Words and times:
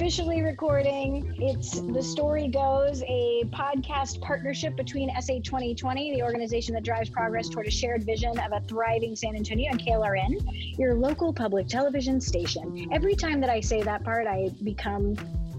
officially 0.00 0.40
recording. 0.40 1.34
It's 1.38 1.82
The 1.82 2.02
Story 2.02 2.48
Goes, 2.48 3.02
a 3.02 3.44
podcast 3.50 4.18
partnership 4.22 4.74
between 4.74 5.10
SA 5.20 5.40
2020, 5.44 6.14
the 6.14 6.22
organization 6.22 6.72
that 6.72 6.84
drives 6.84 7.10
progress 7.10 7.50
toward 7.50 7.66
a 7.66 7.70
shared 7.70 8.04
vision 8.04 8.38
of 8.38 8.50
a 8.50 8.62
thriving 8.66 9.14
San 9.14 9.36
Antonio, 9.36 9.70
and 9.70 9.78
KLRN, 9.78 10.78
your 10.78 10.94
local 10.94 11.34
public 11.34 11.68
television 11.68 12.18
station. 12.18 12.88
Every 12.90 13.14
time 13.14 13.42
that 13.42 13.50
I 13.50 13.60
say 13.60 13.82
that 13.82 14.02
part, 14.02 14.26
I 14.26 14.48
become 14.64 15.16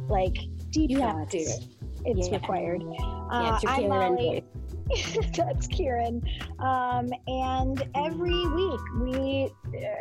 like 0.10 0.40
deep. 0.72 0.90
You 0.90 1.02
have 1.02 1.30
to. 1.30 1.38
It's 1.38 2.28
yeah. 2.28 2.34
required. 2.34 2.82
Yeah, 2.82 3.54
it's 3.54 3.64
your 3.64 3.72
uh, 3.72 3.76
I'm 3.76 3.90
Molly. 3.90 4.44
That's 5.36 5.68
Kieran. 5.68 6.22
Um, 6.60 7.10
and 7.28 7.88
every 7.96 8.48
week 8.48 8.80
we, 9.00 9.54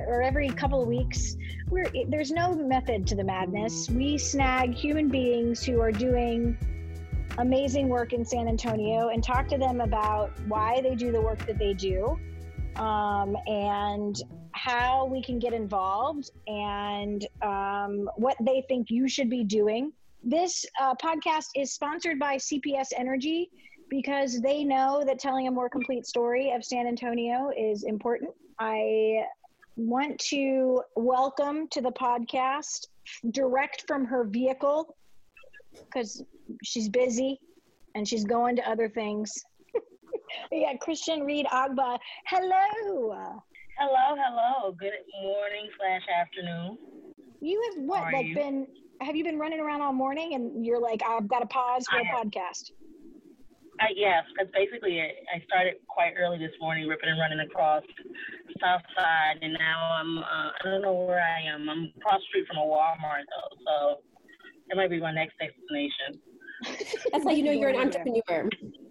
or 0.06 0.23
every 0.23 0.48
couple 0.48 0.82
of 0.82 0.88
weeks, 0.88 1.36
we're, 1.68 1.91
there's 2.09 2.30
no 2.30 2.55
method 2.55 3.06
to 3.09 3.14
the 3.14 3.24
madness. 3.24 3.88
We 3.91 4.19
snag 4.19 4.74
human 4.74 5.09
beings 5.09 5.64
who 5.64 5.80
are 5.80 5.92
doing 5.92 6.56
amazing 7.38 7.88
work 7.88 8.12
in 8.12 8.24
San 8.24 8.48
Antonio 8.48 9.09
and 9.09 9.23
talk 9.23 9.48
to 9.48 9.59
them 9.59 9.80
about 9.80 10.30
why 10.47 10.80
they 10.83 10.95
do 10.95 11.12
the 11.12 11.20
work 11.20 11.47
that 11.47 11.59
they 11.59 11.75
do 11.75 12.19
um, 12.77 13.36
and 13.47 14.16
how 14.52 15.06
we 15.06 15.22
can 15.22 15.38
get 15.38 15.52
involved 15.52 16.30
and 16.47 17.27
um, 17.42 18.09
what 18.16 18.36
they 18.41 18.64
think 18.69 18.91
you 18.91 19.09
should 19.09 19.30
be 19.30 19.45
doing. 19.45 19.92
This 20.22 20.66
uh, 20.80 20.95
podcast 20.97 21.47
is 21.55 21.72
sponsored 21.72 22.19
by 22.19 22.36
CPS 22.36 22.88
Energy 22.97 23.50
because 23.90 24.40
they 24.40 24.64
know 24.64 25.02
that 25.04 25.18
telling 25.18 25.48
a 25.48 25.50
more 25.50 25.68
complete 25.68 26.06
story 26.06 26.52
of 26.52 26.64
San 26.64 26.86
Antonio 26.86 27.50
is 27.56 27.82
important. 27.82 28.30
I 28.58 29.24
want 29.76 30.18
to 30.30 30.82
welcome 30.94 31.66
to 31.72 31.80
the 31.80 31.90
podcast 31.90 32.86
direct 33.32 33.84
from 33.88 34.04
her 34.04 34.24
vehicle 34.24 34.96
because 35.74 36.22
she's 36.62 36.88
busy 36.88 37.41
and 37.97 38.06
she's 38.06 38.24
going 38.24 38.56
to 38.56 38.70
other 38.70 38.88
things. 38.88 39.32
yeah, 40.52 40.75
Christian 40.77 41.25
Reed 41.25 41.47
Ogba. 41.52 41.98
Hello. 42.27 43.41
Hello, 43.78 44.16
hello. 44.16 44.72
Good 44.78 44.92
morning 45.22 45.69
slash 45.78 46.02
afternoon. 46.14 46.78
You 47.41 47.60
have 47.70 47.84
what? 47.84 48.12
like 48.12 48.27
you? 48.27 48.34
been? 48.34 48.66
Have 49.00 49.16
you 49.16 49.25
been 49.25 49.38
running 49.38 49.60
around 49.60 49.80
all 49.80 49.94
morning 49.94 50.34
and 50.34 50.64
you're 50.64 50.80
like, 50.80 51.00
I've 51.08 51.27
got 51.27 51.41
to 51.41 51.47
pause 51.47 51.86
for 51.91 51.97
I 51.97 52.02
a 52.02 52.04
have. 52.04 52.27
podcast? 52.27 52.70
I, 53.81 53.86
yes, 53.97 54.25
because 54.36 54.53
basically 54.53 55.00
I 55.00 55.42
started 55.47 55.75
quite 55.89 56.12
early 56.19 56.39
this 56.39 56.53
morning, 56.61 56.86
ripping 56.86 57.09
and 57.09 57.19
running 57.19 57.41
across 57.41 57.83
South 58.61 58.83
Side, 58.97 59.39
and 59.41 59.55
now 59.59 59.97
I'm 59.98 60.19
uh, 60.19 60.50
I 60.53 60.64
don't 60.64 60.83
know 60.83 60.92
where 60.92 61.22
I 61.22 61.41
am. 61.48 61.69
I'm 61.69 61.92
across 61.97 62.20
street 62.28 62.47
from 62.47 62.59
a 62.59 62.67
Walmart 62.67 63.25
though, 63.33 63.56
so 63.67 64.00
that 64.69 64.77
might 64.77 64.91
be 64.91 65.00
my 65.00 65.12
next 65.12 65.34
destination. 65.39 66.20
That's 67.12 67.25
how 67.25 67.31
you 67.31 67.42
know 67.42 67.53
you're 67.53 67.70
an 67.70 67.77
entrepreneur. 67.77 68.48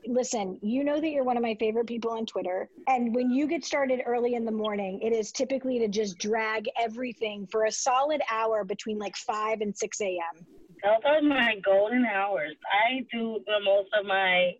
Listen, 0.07 0.57
you 0.63 0.83
know 0.83 0.99
that 0.99 1.09
you're 1.09 1.23
one 1.23 1.37
of 1.37 1.43
my 1.43 1.55
favorite 1.59 1.85
people 1.85 2.11
on 2.11 2.25
Twitter. 2.25 2.67
And 2.87 3.13
when 3.13 3.29
you 3.29 3.47
get 3.47 3.63
started 3.63 4.01
early 4.07 4.33
in 4.33 4.43
the 4.43 4.51
morning, 4.51 4.99
it 5.03 5.13
is 5.13 5.31
typically 5.31 5.77
to 5.79 5.87
just 5.87 6.17
drag 6.17 6.65
everything 6.79 7.47
for 7.51 7.65
a 7.65 7.71
solid 7.71 8.21
hour 8.31 8.63
between 8.63 8.97
like 8.97 9.15
5 9.15 9.61
and 9.61 9.77
6 9.77 10.01
a.m. 10.01 10.47
Those 10.83 11.03
are 11.05 11.21
my 11.21 11.55
golden 11.65 12.05
hours. 12.05 12.55
I 12.71 13.05
do 13.11 13.39
the 13.45 13.59
most 13.63 13.89
of 13.97 14.05
my 14.05 14.53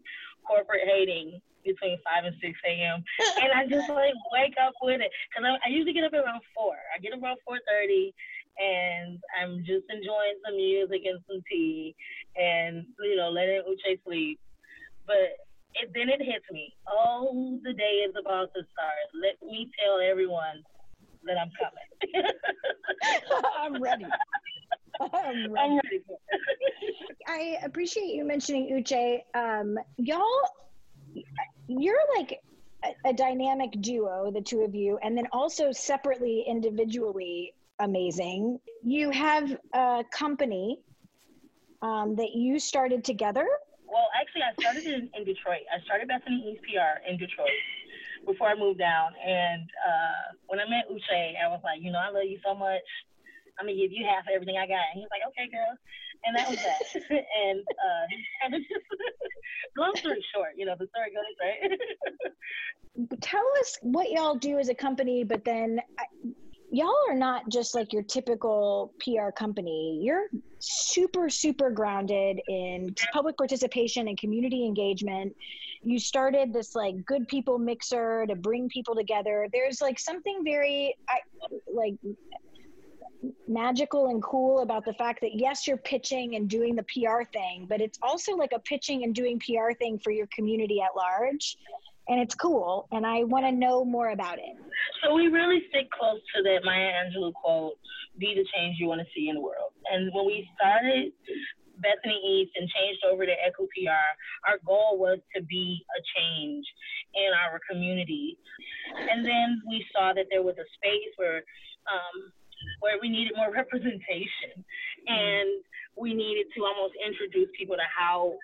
corporate 0.48 0.84
hating 0.86 1.40
between 1.64 1.98
5 2.04 2.26
and 2.26 2.36
6 2.42 2.60
a.m. 2.68 3.04
and 3.42 3.52
I 3.54 3.68
just 3.68 3.90
like 3.90 4.16
wake 4.34 4.56
up 4.62 4.74
with 4.82 5.02
it. 5.02 5.12
Because 5.30 5.48
I, 5.48 5.68
I 5.68 5.70
usually 5.72 5.94
get 5.94 6.04
up 6.04 6.14
around 6.14 6.42
4. 6.56 6.76
I 6.96 7.00
get 7.00 7.14
up 7.14 7.24
around 7.24 7.40
4.30 7.48 8.12
and 8.60 9.20
I'm 9.40 9.60
just 9.64 9.86
enjoying 9.90 10.38
some 10.46 10.58
music 10.58 11.04
and 11.06 11.20
some 11.28 11.42
tea 11.50 11.96
and, 12.36 12.86
you 13.00 13.16
know, 13.16 13.30
letting 13.30 13.64
Uche 13.64 14.00
sleep. 14.06 14.40
But 15.08 15.40
it, 15.76 15.92
then 15.94 16.10
it 16.10 16.20
hits 16.22 16.46
me. 16.52 16.74
Oh, 16.90 17.60
the 17.64 17.74
day 17.74 18.04
is 18.08 18.16
about 18.20 18.52
to 18.56 18.62
start. 18.74 19.06
Let 19.16 19.40
me 19.46 19.70
tell 19.80 20.00
everyone 20.04 20.64
that 21.26 21.38
I'm 21.38 21.52
coming. 21.56 22.26
I'm 23.60 23.82
ready. 23.82 24.06
I'm 25.00 25.10
ready. 25.54 25.58
I'm 25.58 25.76
ready 25.76 26.04
I 27.28 27.60
appreciate 27.64 28.14
you 28.16 28.26
mentioning 28.26 28.70
Uche. 28.74 29.22
Um, 29.36 29.78
y'all, 29.98 30.24
you're 31.68 32.00
like 32.18 32.40
a, 32.84 33.10
a, 33.10 33.14
dynamic 33.14 33.72
duo, 33.82 34.32
the 34.32 34.42
two 34.42 34.62
of 34.62 34.74
you, 34.74 34.98
and 35.04 35.18
then 35.18 35.28
also 35.32 35.72
separately, 35.72 36.44
individually, 36.48 37.54
amazing. 37.80 38.60
You 38.84 39.12
have 39.12 39.58
a 39.74 40.04
company 40.12 40.80
um, 41.82 42.16
that 42.16 42.32
you 42.34 42.60
started 42.60 43.04
together. 43.04 43.48
Well, 43.88 44.08
actually, 44.20 44.44
I 44.44 44.62
started 44.62 44.86
in, 44.86 45.10
in 45.16 45.24
Detroit. 45.26 45.62
I 45.74 45.84
started 45.86 46.08
Bethany 46.08 46.52
East 46.52 46.64
PR 46.64 47.08
in 47.10 47.18
Detroit 47.18 47.50
before 48.26 48.48
I 48.48 48.56
moved 48.56 48.80
down. 48.80 49.12
And 49.26 49.64
uh, 49.64 50.36
when 50.48 50.60
I 50.60 50.70
met 50.70 50.90
Uche, 50.92 51.34
I 51.44 51.48
was 51.48 51.62
like, 51.64 51.82
you 51.82 51.92
know, 51.92 52.00
I 52.00 52.10
love 52.12 52.26
you 52.26 52.40
so 52.46 52.54
much. 52.54 52.82
I'm 53.60 53.66
gonna 53.66 53.78
give 53.78 53.92
you 53.92 54.06
half 54.06 54.24
of 54.24 54.34
everything 54.34 54.58
I 54.58 54.68
got. 54.68 54.88
And 54.94 55.02
he's 55.02 55.12
like, 55.12 55.22
okay, 55.30 55.50
girl. 55.52 55.76
And 56.26 56.36
that 56.36 56.50
was 56.50 56.58
that. 56.58 56.82
and 57.44 57.60
uh, 57.60 58.06
kind 58.42 58.56
of 58.56 58.62
just 58.62 58.86
long 59.78 59.96
story 59.96 60.24
short, 60.34 60.54
you 60.56 60.66
know, 60.66 60.76
the 60.80 60.88
story 60.88 61.12
goes 61.12 61.36
right. 61.42 63.22
Tell 63.22 63.46
us 63.60 63.78
what 63.82 64.10
y'all 64.10 64.36
do 64.36 64.60
as 64.60 64.70
a 64.70 64.76
company, 64.76 65.24
but 65.24 65.46
then 65.46 65.80
I, 65.98 66.06
y'all 66.72 66.96
are 67.10 67.16
not 67.16 67.50
just 67.50 67.76
like 67.76 67.94
your 67.94 68.04
typical 68.04 68.94
PR 69.00 69.32
company. 69.32 70.00
You're 70.04 70.28
super, 70.60 71.30
super 71.30 71.72
grounded 71.72 72.40
in 72.48 72.94
public 73.14 73.38
participation 73.38 74.08
and 74.08 74.18
community 74.18 74.66
engagement. 74.66 75.36
You 75.82 75.98
started 76.00 76.52
this 76.54 76.76
like 76.76 77.06
good 77.06 77.28
people 77.28 77.58
mixer 77.58 78.26
to 78.28 78.36
bring 78.36 78.68
people 78.70 78.96
together. 78.96 79.48
There's 79.54 79.82
like 79.82 79.98
something 79.98 80.42
very 80.44 80.96
I, 81.08 81.20
like 81.74 81.96
magical 83.48 84.08
and 84.08 84.24
cool 84.24 84.60
about 84.60 84.86
the 84.86 84.94
fact 84.94 85.20
that 85.22 85.36
yes 85.36 85.68
you're 85.68 85.78
pitching 85.78 86.36
and 86.36 86.50
doing 86.50 86.76
the 86.76 86.84
pr 86.84 87.24
thing 87.34 87.66
but 87.68 87.82
it's 87.82 88.00
also 88.02 88.34
like 88.34 88.52
a 88.56 88.60
pitching 88.60 89.04
and 89.04 89.14
doing 89.14 89.40
pr 89.40 89.74
thing 89.78 90.00
for 90.00 90.12
your 90.12 90.28
community 90.36 90.82
at 90.82 90.96
large. 90.96 91.58
And 92.08 92.20
it's 92.20 92.34
cool 92.34 92.88
and 92.92 93.06
i 93.06 93.24
want 93.24 93.46
to 93.46 93.52
know 93.52 93.86
more 93.86 94.10
about 94.10 94.40
it. 94.40 94.56
So 95.04 95.14
we 95.14 95.28
really 95.28 95.62
stick 95.70 95.90
close 95.92 96.22
to 96.36 96.44
that 96.44 96.62
maya 96.64 96.92
angelou 97.06 97.34
quote 97.34 97.74
be 98.20 98.36
the 98.36 98.46
change 98.56 98.78
you 98.80 98.88
want 98.88 99.02
to 99.02 99.08
see 99.16 99.30
in 99.30 99.36
the 99.36 99.42
world. 99.42 99.72
And 99.92 100.12
when 100.14 100.26
we 100.26 100.48
started 100.60 101.14
Bethany 101.82 102.20
East 102.20 102.52
and 102.56 102.68
changed 102.70 103.02
over 103.10 103.26
to 103.26 103.32
EHCÜ 103.32 103.66
PR, 103.72 104.10
our 104.48 104.60
goal 104.66 105.00
was 105.00 105.20
to 105.36 105.42
be 105.44 105.86
a 105.98 106.00
change 106.20 106.66
in 107.16 107.32
our 107.34 107.60
community. 107.70 108.38
And 109.10 109.26
then 109.26 109.62
we 109.68 109.86
saw 109.96 110.14
that 110.14 110.28
there 110.30 110.44
was 110.44 110.56
a 110.60 110.68
space 110.76 111.14
where 111.16 111.44
um, 111.88 112.32
where 112.80 112.98
we 113.02 113.10
needed 113.10 113.34
more 113.36 113.52
representation 113.52 114.64
and 115.08 115.64
we 115.98 116.14
needed 116.14 116.48
to 116.56 116.64
almost 116.64 116.96
introduce 117.00 117.50
people 117.58 117.76
to 117.76 117.88
how 117.88 118.36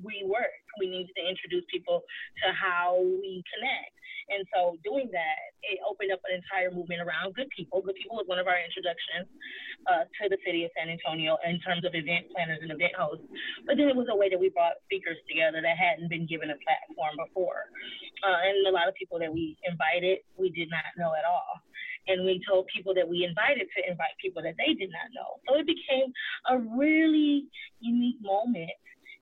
we 0.00 0.24
work. 0.24 0.56
We 0.80 0.88
needed 0.88 1.12
to 1.16 1.24
introduce 1.28 1.64
people 1.68 2.00
to 2.44 2.46
how 2.56 2.96
we 2.96 3.44
connect. 3.52 3.92
And 4.32 4.48
so 4.54 4.80
doing 4.80 5.12
that, 5.12 5.40
it 5.66 5.82
opened 5.84 6.08
up 6.14 6.24
an 6.24 6.40
entire 6.40 6.72
movement 6.72 7.04
around 7.04 7.34
good 7.36 7.50
people. 7.52 7.84
Good 7.84 7.98
people 8.00 8.16
was 8.16 8.24
one 8.30 8.40
of 8.40 8.48
our 8.48 8.56
introductions 8.56 9.28
uh, 9.84 10.08
to 10.08 10.32
the 10.32 10.40
city 10.46 10.64
of 10.64 10.72
San 10.72 10.88
Antonio 10.88 11.36
in 11.44 11.60
terms 11.60 11.84
of 11.84 11.92
event 11.92 12.30
planners 12.32 12.62
and 12.64 12.72
event 12.72 12.96
hosts. 12.96 13.26
But 13.66 13.76
then 13.76 13.92
it 13.92 13.96
was 13.98 14.08
a 14.08 14.16
way 14.16 14.32
that 14.32 14.40
we 14.40 14.48
brought 14.48 14.80
speakers 14.88 15.20
together 15.28 15.60
that 15.60 15.76
hadn't 15.76 16.08
been 16.08 16.24
given 16.24 16.48
a 16.48 16.58
platform 16.64 17.18
before. 17.18 17.68
Uh, 18.24 18.40
and 18.46 18.64
a 18.64 18.72
lot 18.72 18.88
of 18.88 18.94
people 18.96 19.18
that 19.20 19.28
we 19.28 19.58
invited, 19.68 20.24
we 20.38 20.48
did 20.54 20.70
not 20.70 20.86
know 20.96 21.12
at 21.12 21.26
all 21.28 21.60
and 22.08 22.24
we 22.24 22.42
told 22.48 22.66
people 22.74 22.94
that 22.94 23.08
we 23.08 23.24
invited 23.24 23.68
to 23.76 23.90
invite 23.90 24.14
people 24.20 24.42
that 24.42 24.54
they 24.58 24.74
did 24.74 24.90
not 24.90 25.10
know. 25.14 25.38
So 25.46 25.58
it 25.58 25.66
became 25.66 26.12
a 26.50 26.58
really 26.58 27.46
unique 27.80 28.20
moment 28.22 28.74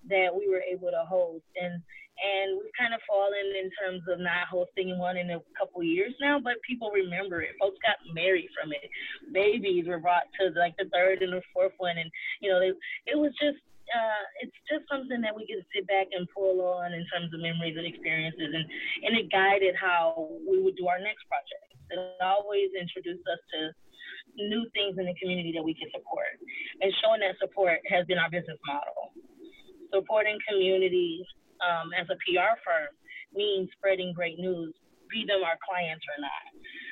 that 0.08 0.32
we 0.32 0.48
were 0.48 0.64
able 0.64 0.90
to 0.90 1.04
host 1.06 1.44
and 1.60 1.82
and 2.20 2.60
we've 2.60 2.76
kind 2.76 2.92
of 2.92 3.00
fallen 3.08 3.48
in 3.56 3.72
terms 3.80 4.04
of 4.04 4.20
not 4.20 4.44
hosting 4.52 4.98
one 5.00 5.16
in 5.16 5.32
a 5.32 5.40
couple 5.56 5.82
years 5.82 6.12
now, 6.20 6.36
but 6.38 6.60
people 6.68 6.92
remember 6.92 7.40
it. 7.40 7.56
Folks 7.58 7.80
got 7.80 7.96
married 8.12 8.52
from 8.52 8.72
it. 8.76 8.84
Babies 9.32 9.88
were 9.88 9.98
brought 9.98 10.28
to 10.36 10.52
like 10.52 10.76
the 10.76 10.84
third 10.92 11.22
and 11.22 11.32
the 11.32 11.40
fourth 11.52 11.72
one, 11.78 11.96
and 11.96 12.10
you 12.40 12.50
know, 12.52 12.60
they, 12.60 12.76
it 13.08 13.16
was 13.16 13.32
just 13.40 13.56
uh, 13.90 14.24
it's 14.44 14.54
just 14.70 14.84
something 14.86 15.20
that 15.20 15.34
we 15.34 15.46
can 15.46 15.64
sit 15.74 15.86
back 15.88 16.06
and 16.12 16.28
pull 16.36 16.60
on 16.60 16.92
in 16.92 17.06
terms 17.08 17.32
of 17.32 17.40
memories 17.40 17.76
and 17.76 17.86
experiences, 17.86 18.52
and 18.52 18.66
and 19.04 19.16
it 19.16 19.32
guided 19.32 19.74
how 19.74 20.28
we 20.44 20.60
would 20.60 20.76
do 20.76 20.86
our 20.88 21.00
next 21.00 21.24
project. 21.24 21.69
It 21.90 21.98
always 22.22 22.70
introduced 22.78 23.26
us 23.26 23.40
to 23.54 23.60
new 24.38 24.66
things 24.74 24.96
in 24.98 25.06
the 25.06 25.16
community 25.20 25.52
that 25.56 25.62
we 25.62 25.74
can 25.74 25.90
support. 25.90 26.38
And 26.80 26.92
showing 27.02 27.20
that 27.20 27.36
support 27.38 27.80
has 27.90 28.06
been 28.06 28.18
our 28.18 28.30
business 28.30 28.58
model. 28.66 29.14
Supporting 29.92 30.38
communities 30.48 31.26
um, 31.60 31.90
as 31.98 32.06
a 32.08 32.16
PR 32.24 32.54
firm 32.62 32.94
means 33.34 33.68
spreading 33.76 34.12
great 34.14 34.38
news, 34.38 34.74
be 35.10 35.26
them 35.26 35.42
our 35.42 35.58
clients 35.60 36.04
or 36.06 36.18
not. 36.22 36.44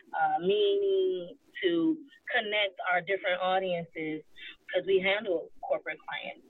Uh, 0.09 0.39
meaning 0.41 1.37
to 1.63 1.97
connect 2.35 2.75
our 2.91 3.01
different 3.01 3.41
audiences 3.43 4.23
because 4.69 4.87
we 4.87 5.01
handle 5.01 5.49
corporate 5.65 5.99
clients 6.05 6.45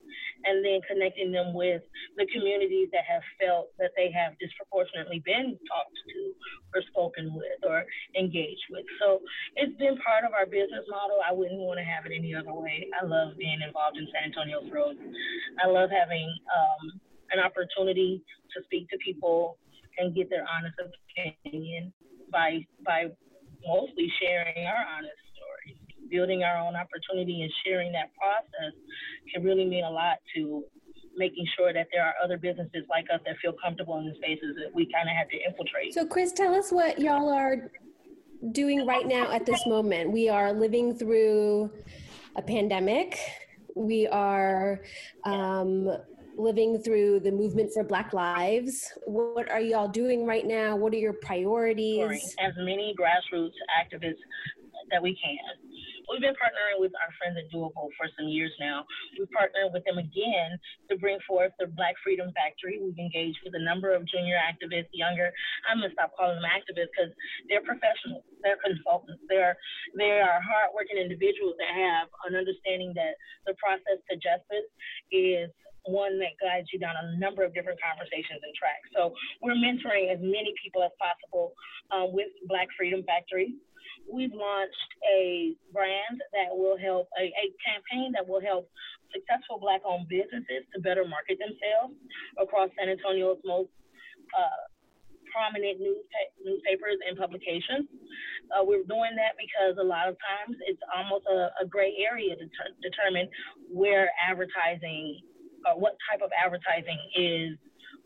and 0.44 0.62
then 0.62 0.78
connecting 0.86 1.30
them 1.30 1.54
with 1.54 1.82
the 2.18 2.26
communities 2.34 2.88
that 2.92 3.02
have 3.06 3.22
felt 3.38 3.70
that 3.78 3.90
they 3.96 4.10
have 4.10 4.38
disproportionately 4.38 5.22
been 5.26 5.58
talked 5.66 5.98
to 6.06 6.18
or 6.74 6.82
spoken 6.90 7.34
with 7.34 7.58
or 7.66 7.82
engaged 8.18 8.66
with. 8.70 8.86
So 9.02 9.22
it's 9.56 9.74
been 9.78 9.98
part 10.02 10.22
of 10.22 10.34
our 10.34 10.46
business 10.46 10.86
model. 10.86 11.18
I 11.22 11.32
wouldn't 11.34 11.58
want 11.58 11.78
to 11.78 11.86
have 11.86 12.06
it 12.06 12.14
any 12.14 12.34
other 12.34 12.54
way. 12.54 12.86
I 12.94 13.04
love 13.04 13.38
being 13.38 13.58
involved 13.62 13.98
in 13.98 14.06
San 14.14 14.30
Antonio's 14.30 14.70
roads. 14.70 14.98
I 15.62 15.66
love 15.66 15.90
having 15.90 16.28
um, 16.50 17.00
an 17.34 17.42
opportunity 17.42 18.22
to 18.54 18.62
speak 18.64 18.88
to 18.90 18.96
people 19.02 19.58
and 19.98 20.14
get 20.14 20.30
their 20.30 20.46
honest 20.46 20.78
opinion 20.78 21.92
by 22.30 22.62
by 22.84 23.10
mostly 23.66 24.06
sharing 24.22 24.66
our 24.66 24.86
honest 24.86 25.17
building 26.10 26.42
our 26.42 26.56
own 26.58 26.74
opportunity 26.76 27.42
and 27.42 27.52
sharing 27.64 27.92
that 27.92 28.10
process 28.16 28.74
can 29.32 29.42
really 29.44 29.64
mean 29.64 29.84
a 29.84 29.90
lot 29.90 30.18
to 30.34 30.64
making 31.16 31.46
sure 31.56 31.72
that 31.72 31.88
there 31.92 32.04
are 32.04 32.14
other 32.22 32.38
businesses 32.38 32.84
like 32.88 33.06
us 33.12 33.20
that 33.26 33.36
feel 33.42 33.52
comfortable 33.62 33.98
in 33.98 34.06
the 34.06 34.14
spaces 34.14 34.54
that 34.56 34.72
we 34.74 34.90
kind 34.92 35.08
of 35.08 35.16
had 35.16 35.28
to 35.30 35.36
infiltrate. 35.36 35.92
So, 35.92 36.06
Chris, 36.06 36.32
tell 36.32 36.54
us 36.54 36.70
what 36.70 36.98
y'all 36.98 37.28
are 37.28 37.70
doing 38.52 38.86
right 38.86 39.06
now 39.06 39.30
at 39.32 39.44
this 39.44 39.66
moment. 39.66 40.12
We 40.12 40.28
are 40.28 40.52
living 40.52 40.96
through 40.96 41.70
a 42.36 42.42
pandemic. 42.42 43.18
We 43.74 44.06
are 44.06 44.80
um, 45.24 45.90
living 46.36 46.80
through 46.80 47.20
the 47.20 47.32
movement 47.32 47.72
for 47.72 47.82
Black 47.82 48.12
Lives. 48.12 48.92
What 49.06 49.50
are 49.50 49.60
y'all 49.60 49.88
doing 49.88 50.24
right 50.24 50.46
now? 50.46 50.76
What 50.76 50.92
are 50.92 50.98
your 50.98 51.14
priorities? 51.14 52.34
As 52.38 52.52
many 52.58 52.94
grassroots 52.98 53.54
activists 53.82 54.22
that 54.90 55.02
we 55.02 55.18
can 55.22 55.36
we've 56.08 56.24
been 56.24 56.36
partnering 56.36 56.80
with 56.80 56.92
our 56.98 57.12
friends 57.20 57.36
at 57.36 57.46
Doable 57.52 57.92
for 57.96 58.08
some 58.16 58.28
years 58.28 58.52
now. 58.58 58.84
We 59.18 59.26
partnered 59.30 59.72
with 59.72 59.84
them 59.84 60.00
again 60.00 60.58
to 60.90 60.96
bring 60.96 61.18
forth 61.28 61.52
the 61.60 61.68
Black 61.68 61.94
Freedom 62.02 62.32
Factory. 62.34 62.80
We've 62.80 62.98
engaged 62.98 63.38
with 63.44 63.54
a 63.54 63.62
number 63.62 63.92
of 63.94 64.08
junior 64.08 64.40
activists, 64.40 64.92
younger. 64.92 65.30
I'm 65.68 65.80
gonna 65.80 65.92
stop 65.92 66.12
calling 66.16 66.40
them 66.40 66.48
activists 66.48 66.92
because 66.92 67.12
they're 67.48 67.64
professionals, 67.64 68.24
they're 68.42 68.60
consultants, 68.64 69.22
they're 69.28 69.56
they 69.96 70.20
are 70.20 70.40
hardworking 70.40 70.98
individuals 70.98 71.54
that 71.60 71.72
have 71.72 72.08
an 72.28 72.36
understanding 72.36 72.92
that 72.96 73.16
the 73.46 73.54
process 73.60 74.00
to 74.10 74.16
justice 74.16 74.68
is 75.12 75.50
one 75.84 76.18
that 76.18 76.34
guides 76.40 76.68
you 76.72 76.78
down 76.78 76.94
a 76.96 77.18
number 77.18 77.44
of 77.44 77.54
different 77.54 77.78
conversations 77.80 78.42
and 78.42 78.54
tracks. 78.54 78.88
So 78.94 79.14
we're 79.40 79.56
mentoring 79.56 80.12
as 80.12 80.18
many 80.20 80.52
people 80.62 80.82
as 80.82 80.92
possible 80.98 81.52
uh, 81.90 82.06
with 82.10 82.28
Black 82.48 82.68
Freedom 82.76 83.02
Factory 83.06 83.56
we've 84.10 84.32
launched 84.32 84.92
a 85.04 85.52
brand 85.72 86.16
that 86.32 86.50
will 86.50 86.78
help, 86.78 87.08
a, 87.20 87.28
a 87.28 87.46
campaign 87.60 88.12
that 88.16 88.24
will 88.26 88.40
help 88.40 88.68
successful 89.12 89.60
Black 89.60 89.80
owned 89.84 90.08
businesses 90.08 90.64
to 90.74 90.80
better 90.80 91.04
market 91.04 91.38
themselves 91.38 91.96
across 92.40 92.68
San 92.76 92.88
Antonio's 92.88 93.40
most 93.44 93.72
uh, 94.36 94.64
prominent 95.28 95.80
news, 95.80 96.04
newspapers 96.40 96.96
and 97.04 97.16
publications. 97.16 97.88
Uh, 98.52 98.64
we're 98.64 98.84
doing 98.88 99.12
that 99.16 99.36
because 99.36 99.76
a 99.76 99.84
lot 99.84 100.08
of 100.08 100.16
times 100.24 100.56
it's 100.64 100.80
almost 100.88 101.24
a, 101.28 101.52
a 101.60 101.64
gray 101.68 101.92
area 102.00 102.32
to 102.36 102.46
ter- 102.48 102.76
determine 102.80 103.28
where 103.68 104.08
advertising, 104.16 105.20
or 105.66 105.78
what 105.78 105.96
type 106.06 106.22
of 106.22 106.30
advertising 106.34 106.98
is 107.16 107.58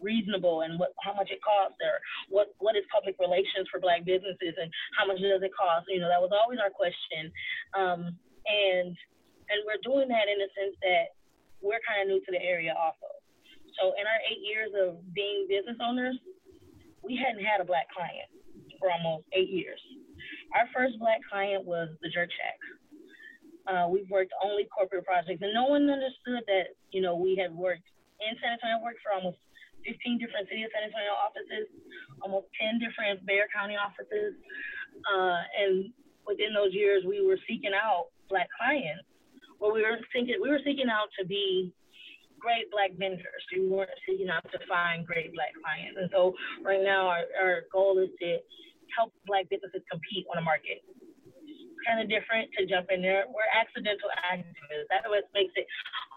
reasonable 0.03 0.67
and 0.67 0.79
what 0.83 0.91
how 0.99 1.15
much 1.15 1.31
it 1.31 1.39
costs 1.43 1.79
or 1.79 2.03
what 2.29 2.55
what 2.59 2.75
is 2.75 2.83
public 2.91 3.15
relations 3.23 3.71
for 3.71 3.79
black 3.79 4.05
businesses 4.05 4.55
and 4.59 4.71
how 4.99 5.07
much 5.07 5.23
does 5.23 5.43
it 5.43 5.55
cost? 5.55 5.87
You 5.89 6.01
know 6.01 6.11
that 6.11 6.23
was 6.23 6.35
always 6.35 6.59
our 6.59 6.73
question. 6.73 7.31
Um, 7.75 8.01
and 8.47 8.95
and 9.49 9.59
we're 9.67 9.83
doing 9.85 10.09
that 10.11 10.27
in 10.27 10.39
the 10.43 10.51
sense 10.59 10.75
that 10.83 11.15
we're 11.63 11.83
kind 11.87 12.03
of 12.03 12.11
new 12.11 12.21
to 12.25 12.33
the 12.35 12.43
area 12.43 12.75
also. 12.75 13.07
So 13.79 13.95
in 13.97 14.05
our 14.05 14.21
eight 14.29 14.43
years 14.43 14.75
of 14.75 15.01
being 15.15 15.47
business 15.49 15.79
owners 15.81 16.19
we 17.03 17.19
hadn't 17.19 17.43
had 17.45 17.61
a 17.61 17.67
black 17.67 17.91
client 17.91 18.31
for 18.79 18.91
almost 18.91 19.27
eight 19.35 19.51
years. 19.51 19.81
Our 20.55 20.67
first 20.75 20.99
black 20.99 21.19
client 21.27 21.67
was 21.67 21.91
the 22.03 22.09
jerk 22.09 22.31
shack 22.31 22.59
uh, 23.67 23.87
we've 23.89 24.09
worked 24.11 24.33
only 24.43 24.67
corporate 24.71 25.05
projects 25.05 25.41
and 25.43 25.55
no 25.55 25.67
one 25.67 25.89
understood 25.89 26.43
that 26.47 26.75
you 26.91 27.01
know 27.01 27.15
we 27.15 27.37
had 27.37 27.55
worked 27.55 27.87
in 28.23 28.35
San 28.39 28.55
Antonio 28.55 28.79
worked 28.83 29.03
for 29.03 29.13
almost 29.15 29.39
15 29.85 30.19
different 30.19 30.47
city 30.47 30.63
of 30.63 30.71
San 30.71 30.87
Antonio 30.87 31.15
offices, 31.15 31.67
almost 32.23 32.47
10 32.55 32.79
different 32.79 33.27
Bexar 33.27 33.51
County 33.51 33.75
offices. 33.75 34.39
Uh, 35.07 35.43
and 35.59 35.91
within 36.27 36.55
those 36.55 36.71
years, 36.71 37.03
we 37.03 37.19
were 37.19 37.39
seeking 37.51 37.75
out 37.75 38.15
black 38.31 38.47
clients. 38.55 39.05
Well, 39.59 39.75
we 39.75 39.83
were 39.83 39.99
thinking 40.15 40.39
we 40.43 40.51
were 40.51 40.63
seeking 40.63 40.91
out 40.91 41.11
to 41.19 41.27
be 41.27 41.71
great 42.39 42.71
black 42.75 42.95
vendors. 42.99 43.43
We 43.55 43.67
weren't 43.67 43.91
seeking 44.07 44.31
out 44.31 44.43
to 44.51 44.59
find 44.67 45.07
great 45.07 45.31
black 45.35 45.55
clients. 45.63 45.99
And 45.99 46.11
so 46.11 46.35
right 46.67 46.83
now, 46.83 47.07
our, 47.07 47.27
our 47.39 47.57
goal 47.71 47.99
is 48.03 48.11
to 48.19 48.39
help 48.99 49.15
black 49.27 49.47
businesses 49.49 49.83
compete 49.87 50.27
on 50.31 50.43
the 50.43 50.47
market. 50.47 50.83
Kind 51.87 52.01
of 52.01 52.09
different 52.09 52.51
to 52.59 52.67
jump 52.67 52.89
in 52.91 53.03
there. 53.03 53.25
We're 53.29 53.51
accidental 53.59 54.09
activists. 54.33 54.87
That's 54.91 55.07
what 55.09 55.25
makes 55.35 55.53
it 55.57 55.67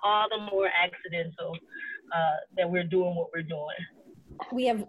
all 0.03 0.27
the 0.29 0.37
more 0.51 0.69
accidental 0.69 1.57
uh, 2.15 2.35
that 2.57 2.69
we're 2.69 2.83
doing 2.83 3.15
what 3.15 3.29
we're 3.33 3.41
doing. 3.41 3.75
We 4.51 4.65
have 4.65 4.85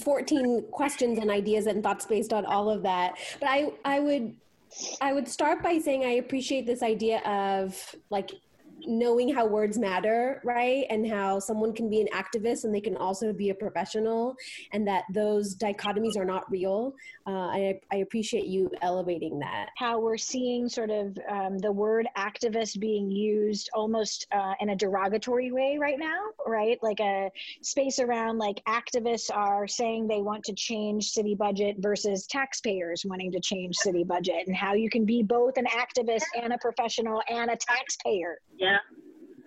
14 0.00 0.66
questions 0.72 1.18
and 1.18 1.30
ideas 1.30 1.66
and 1.66 1.82
thoughts 1.82 2.04
based 2.04 2.32
on 2.32 2.44
all 2.44 2.68
of 2.68 2.82
that. 2.82 3.16
But 3.40 3.48
I, 3.48 3.72
I 3.84 4.00
would 4.00 4.34
I 5.00 5.12
would 5.12 5.28
start 5.28 5.62
by 5.62 5.78
saying 5.78 6.04
I 6.04 6.16
appreciate 6.16 6.66
this 6.66 6.82
idea 6.82 7.20
of 7.20 7.94
like 8.10 8.32
knowing 8.86 9.32
how 9.34 9.46
words 9.46 9.78
matter, 9.78 10.40
right? 10.44 10.84
And 10.90 11.06
how 11.06 11.38
someone 11.38 11.72
can 11.72 11.88
be 11.90 12.00
an 12.00 12.08
activist 12.14 12.64
and 12.64 12.74
they 12.74 12.80
can 12.80 12.96
also 12.96 13.32
be 13.32 13.50
a 13.50 13.54
professional, 13.54 14.36
and 14.72 14.86
that 14.86 15.04
those 15.12 15.56
dichotomies 15.56 16.16
are 16.16 16.24
not 16.24 16.50
real. 16.50 16.94
Uh, 17.26 17.48
I, 17.48 17.80
I 17.92 17.96
appreciate 17.96 18.46
you 18.46 18.70
elevating 18.82 19.38
that. 19.40 19.68
How 19.76 19.98
we're 19.98 20.16
seeing 20.16 20.68
sort 20.68 20.90
of 20.90 21.18
um, 21.30 21.58
the 21.58 21.72
word 21.72 22.06
activist 22.16 22.78
being 22.78 23.10
used 23.10 23.70
almost 23.74 24.26
uh, 24.32 24.54
in 24.60 24.70
a 24.70 24.76
derogatory 24.76 25.50
way 25.52 25.78
right 25.78 25.98
now, 25.98 26.20
right? 26.46 26.78
Like 26.82 27.00
a 27.00 27.30
space 27.62 27.98
around 27.98 28.38
like 28.38 28.62
activists 28.66 29.30
are 29.34 29.66
saying 29.66 30.06
they 30.06 30.22
want 30.22 30.44
to 30.44 30.54
change 30.54 31.10
city 31.10 31.34
budget 31.34 31.76
versus 31.78 32.26
taxpayers 32.26 33.04
wanting 33.04 33.32
to 33.32 33.40
change 33.40 33.76
city 33.76 34.04
budget, 34.04 34.46
and 34.46 34.56
how 34.56 34.74
you 34.74 34.88
can 34.88 35.04
be 35.04 35.22
both 35.22 35.56
an 35.56 35.66
activist 35.66 36.24
and 36.40 36.52
a 36.52 36.58
professional 36.58 37.22
and 37.28 37.50
a 37.50 37.56
taxpayer. 37.56 38.38
Yeah. 38.56 38.67
Yeah, 38.68 38.84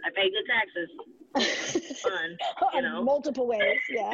I 0.01 0.09
pay 0.17 0.33
good 0.33 0.47
taxes. 0.49 0.89
Fun, 2.01 2.37
you 2.73 2.81
know. 2.81 3.03
Multiple 3.03 3.45
ways, 3.45 3.79
yeah. 3.89 4.13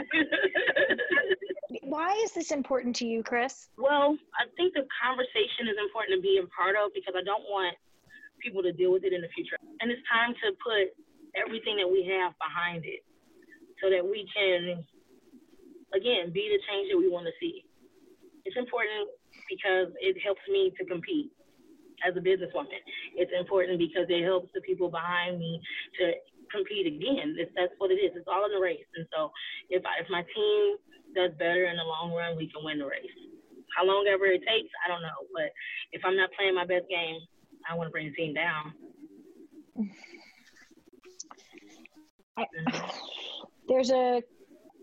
Why 1.82 2.12
is 2.24 2.34
this 2.34 2.52
important 2.52 2.96
to 2.98 3.08
you, 3.08 3.24
Chris? 3.24 3.70
Well, 3.78 4.18
I 4.36 4.46
think 4.56 4.74
the 4.76 4.86
conversation 5.02 5.72
is 5.72 5.80
important 5.80 6.20
to 6.20 6.22
be 6.22 6.40
a 6.44 6.48
part 6.52 6.76
of 6.76 6.92
because 6.94 7.16
I 7.16 7.24
don't 7.24 7.44
want 7.48 7.76
people 8.44 8.62
to 8.62 8.72
deal 8.72 8.92
with 8.92 9.04
it 9.04 9.14
in 9.14 9.22
the 9.22 9.32
future. 9.34 9.58
And 9.82 9.90
it's 9.90 10.04
time 10.12 10.36
to 10.44 10.54
put 10.60 10.92
everything 11.40 11.78
that 11.80 11.88
we 11.88 12.04
have 12.20 12.36
behind 12.38 12.84
it 12.86 13.02
so 13.82 13.90
that 13.90 14.04
we 14.04 14.28
can, 14.36 14.84
again, 15.96 16.36
be 16.36 16.52
the 16.52 16.60
change 16.68 16.92
that 16.92 17.00
we 17.00 17.10
want 17.10 17.26
to 17.26 17.34
see. 17.40 17.66
It's 18.46 18.58
important 18.60 19.10
because 19.50 19.90
it 20.04 20.20
helps 20.22 20.44
me 20.52 20.72
to 20.78 20.86
compete 20.86 21.32
as 22.06 22.16
a 22.16 22.22
businesswoman. 22.22 22.82
It's 23.16 23.32
important 23.38 23.80
because 23.80 24.06
it 24.10 24.24
helps 24.24 24.50
the 24.54 24.62
people 24.62 24.90
behind 24.90 25.40
me 25.40 25.62
to 26.00 26.14
compete 26.52 26.88
again. 26.88 27.36
It's, 27.38 27.52
that's 27.56 27.74
what 27.78 27.92
it 27.92 28.00
is. 28.02 28.12
It's 28.16 28.28
all 28.28 28.46
in 28.46 28.52
the 28.52 28.62
race. 28.62 28.86
And 28.96 29.06
so 29.16 29.32
if 29.70 29.84
I, 29.86 30.02
if 30.02 30.10
my 30.10 30.24
team 30.36 30.78
does 31.16 31.32
better 31.40 31.66
in 31.66 31.78
the 31.78 31.84
long 31.84 32.14
run, 32.14 32.38
we 32.38 32.50
can 32.50 32.64
win 32.64 32.80
the 32.80 32.86
race. 32.86 33.12
How 33.76 33.86
long 33.86 34.08
ever 34.10 34.26
it 34.26 34.42
takes, 34.48 34.70
I 34.86 34.90
don't 34.90 35.02
know. 35.02 35.28
But 35.34 35.52
if 35.92 36.02
I'm 36.06 36.18
not 36.18 36.30
playing 36.38 36.56
my 36.56 36.66
best 36.66 36.90
game, 36.90 37.20
I 37.70 37.76
want 37.76 37.88
to 37.88 37.92
bring 37.92 38.08
the 38.10 38.16
team 38.16 38.34
down. 38.34 38.74
there's 43.68 43.92
a 43.92 44.22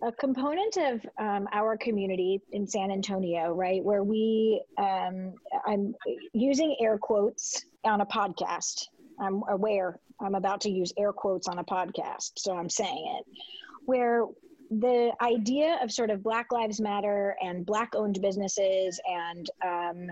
a 0.04 0.12
component 0.12 0.76
of 0.76 1.06
um, 1.18 1.48
our 1.52 1.76
community 1.76 2.40
in 2.52 2.66
San 2.66 2.90
Antonio, 2.90 3.52
right, 3.52 3.82
where 3.82 4.02
we, 4.02 4.62
um, 4.76 5.34
I'm 5.66 5.94
using 6.32 6.76
air 6.80 6.98
quotes 6.98 7.64
on 7.84 8.00
a 8.02 8.06
podcast. 8.06 8.88
I'm 9.18 9.42
aware 9.48 9.98
I'm 10.20 10.34
about 10.34 10.60
to 10.62 10.70
use 10.70 10.92
air 10.98 11.12
quotes 11.12 11.48
on 11.48 11.58
a 11.58 11.64
podcast, 11.64 12.32
so 12.36 12.56
I'm 12.56 12.68
saying 12.68 13.18
it, 13.18 13.40
where 13.86 14.26
the 14.70 15.12
idea 15.22 15.78
of 15.82 15.90
sort 15.90 16.10
of 16.10 16.22
Black 16.22 16.52
Lives 16.52 16.80
Matter 16.80 17.36
and 17.42 17.64
Black 17.64 17.94
owned 17.94 18.20
businesses 18.20 19.00
and 19.06 19.50
um, 19.64 20.10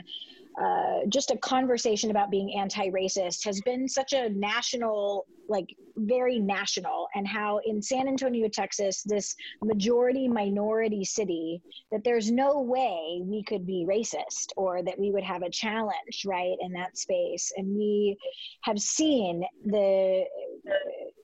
uh, 0.61 1.01
just 1.09 1.31
a 1.31 1.37
conversation 1.39 2.11
about 2.11 2.31
being 2.31 2.55
anti-racist 2.59 3.45
has 3.45 3.61
been 3.63 3.89
such 3.89 4.13
a 4.13 4.29
national 4.31 5.27
like 5.49 5.75
very 5.97 6.39
national 6.39 7.07
and 7.15 7.27
how 7.27 7.61
in 7.67 7.83
san 7.83 8.07
antonio 8.07 8.49
texas 8.49 9.03
this 9.05 9.35
majority 9.63 10.29
minority 10.29 11.05
city 11.05 11.61
that 11.91 12.03
there's 12.05 12.31
no 12.31 12.61
way 12.61 13.21
we 13.23 13.43
could 13.43 13.67
be 13.67 13.87
racist 13.89 14.47
or 14.57 14.83
that 14.83 14.99
we 14.99 15.11
would 15.11 15.25
have 15.25 15.43
a 15.43 15.51
challenge 15.51 16.25
right 16.27 16.57
in 16.61 16.73
that 16.73 16.97
space 16.97 17.53
and 17.57 17.75
we 17.75 18.17
have 18.63 18.79
seen 18.79 19.43
the 19.67 20.25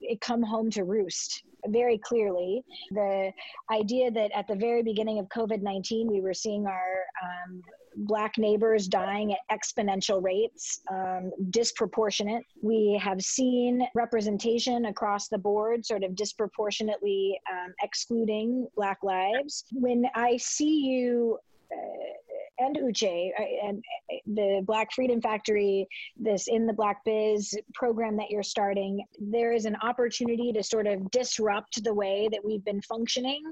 it 0.00 0.20
come 0.20 0.42
home 0.42 0.70
to 0.70 0.84
roost 0.84 1.44
very 1.66 1.98
clearly. 1.98 2.62
The 2.92 3.32
idea 3.70 4.10
that 4.10 4.30
at 4.34 4.46
the 4.46 4.54
very 4.54 4.82
beginning 4.82 5.18
of 5.18 5.26
COVID 5.26 5.62
19, 5.62 6.10
we 6.10 6.20
were 6.20 6.34
seeing 6.34 6.66
our 6.66 7.02
um, 7.22 7.62
Black 8.02 8.38
neighbors 8.38 8.86
dying 8.86 9.32
at 9.32 9.40
exponential 9.50 10.22
rates, 10.22 10.80
um, 10.90 11.32
disproportionate. 11.50 12.44
We 12.62 13.00
have 13.02 13.20
seen 13.20 13.86
representation 13.94 14.86
across 14.86 15.28
the 15.28 15.38
board, 15.38 15.84
sort 15.84 16.04
of 16.04 16.14
disproportionately 16.14 17.40
um, 17.50 17.74
excluding 17.82 18.68
Black 18.76 18.98
lives. 19.02 19.64
When 19.72 20.04
I 20.14 20.36
see 20.36 20.80
you 20.80 21.38
uh, 21.72 22.64
and 22.64 22.76
Uche 22.76 23.30
uh, 23.38 23.66
and 23.66 23.82
uh, 24.12 24.16
the 24.26 24.62
Black 24.64 24.92
Freedom 24.92 25.20
Factory, 25.20 25.86
this 26.16 26.48
in 26.48 26.66
the 26.66 26.72
Black 26.72 27.04
Biz 27.04 27.56
program 27.74 28.16
that 28.16 28.30
you're 28.30 28.42
starting, 28.42 29.04
there 29.18 29.52
is 29.52 29.64
an 29.64 29.76
opportunity 29.82 30.52
to 30.52 30.62
sort 30.62 30.86
of 30.86 31.10
disrupt 31.10 31.82
the 31.84 31.94
way 31.94 32.28
that 32.30 32.44
we've 32.44 32.64
been 32.64 32.82
functioning. 32.82 33.42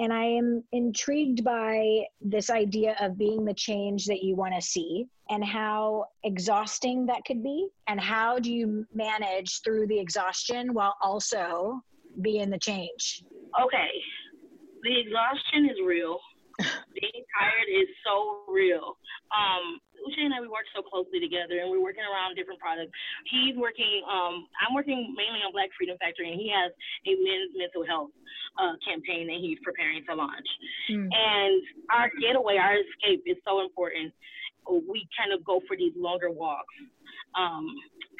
And 0.00 0.14
I 0.14 0.24
am 0.24 0.64
intrigued 0.72 1.44
by 1.44 2.06
this 2.22 2.48
idea 2.48 2.96
of 3.00 3.18
being 3.18 3.44
the 3.44 3.52
change 3.52 4.06
that 4.06 4.22
you 4.22 4.34
want 4.34 4.54
to 4.54 4.62
see 4.62 5.06
and 5.28 5.44
how 5.44 6.06
exhausting 6.24 7.04
that 7.06 7.22
could 7.26 7.42
be. 7.42 7.68
And 7.86 8.00
how 8.00 8.38
do 8.38 8.50
you 8.50 8.86
manage 8.94 9.60
through 9.62 9.88
the 9.88 9.98
exhaustion 10.00 10.72
while 10.72 10.96
also 11.02 11.82
being 12.22 12.48
the 12.48 12.58
change? 12.58 13.24
Okay. 13.62 13.90
The 14.84 15.00
exhaustion 15.00 15.66
is 15.66 15.76
real 15.86 16.18
being 16.94 17.22
tired 17.34 17.68
is 17.68 17.88
so 18.02 18.44
real. 18.50 18.98
Um, 19.30 19.78
Uche 20.00 20.24
and 20.24 20.32
I, 20.32 20.40
we 20.40 20.48
work 20.48 20.64
so 20.74 20.80
closely 20.80 21.20
together 21.20 21.60
and 21.60 21.68
we're 21.68 21.82
working 21.82 22.04
around 22.04 22.34
different 22.34 22.58
products. 22.58 22.90
He's 23.28 23.54
working, 23.56 24.02
um, 24.08 24.48
I'm 24.58 24.72
working 24.72 25.12
mainly 25.12 25.44
on 25.44 25.52
Black 25.52 25.68
Freedom 25.76 25.96
Factory 26.00 26.32
and 26.32 26.40
he 26.40 26.48
has 26.50 26.72
a 27.06 27.12
men's 27.20 27.52
mental 27.52 27.84
health 27.84 28.12
uh, 28.56 28.74
campaign 28.80 29.28
that 29.28 29.38
he's 29.38 29.60
preparing 29.62 30.02
to 30.08 30.14
launch. 30.16 30.48
Mm. 30.88 31.08
And 31.12 31.60
our 31.92 32.08
getaway, 32.16 32.56
our 32.56 32.80
escape 32.80 33.22
is 33.28 33.36
so 33.44 33.60
important. 33.60 34.12
We 34.66 35.08
kind 35.16 35.32
of 35.34 35.44
go 35.44 35.60
for 35.66 35.76
these 35.76 35.92
longer 35.96 36.30
walks 36.30 36.74
um, 37.36 37.66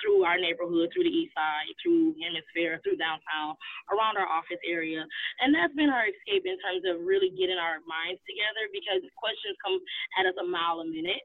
through 0.01 0.25
our 0.25 0.41
neighborhood, 0.41 0.89
through 0.93 1.05
the 1.05 1.13
east 1.13 1.33
side, 1.37 1.69
through 1.83 2.17
Hemisfair, 2.17 2.81
through 2.83 2.97
downtown, 2.97 3.55
around 3.93 4.17
our 4.17 4.27
office 4.27 4.61
area. 4.65 5.05
And 5.41 5.53
that's 5.53 5.75
been 5.77 5.93
our 5.93 6.09
escape 6.09 6.49
in 6.49 6.57
terms 6.65 6.83
of 6.89 7.05
really 7.05 7.31
getting 7.37 7.61
our 7.61 7.85
minds 7.85 8.21
together 8.25 8.65
because 8.73 9.05
questions 9.17 9.57
come 9.61 9.77
at 10.17 10.25
us 10.25 10.37
a 10.41 10.47
mile 10.47 10.81
a 10.81 10.89
minute. 10.89 11.25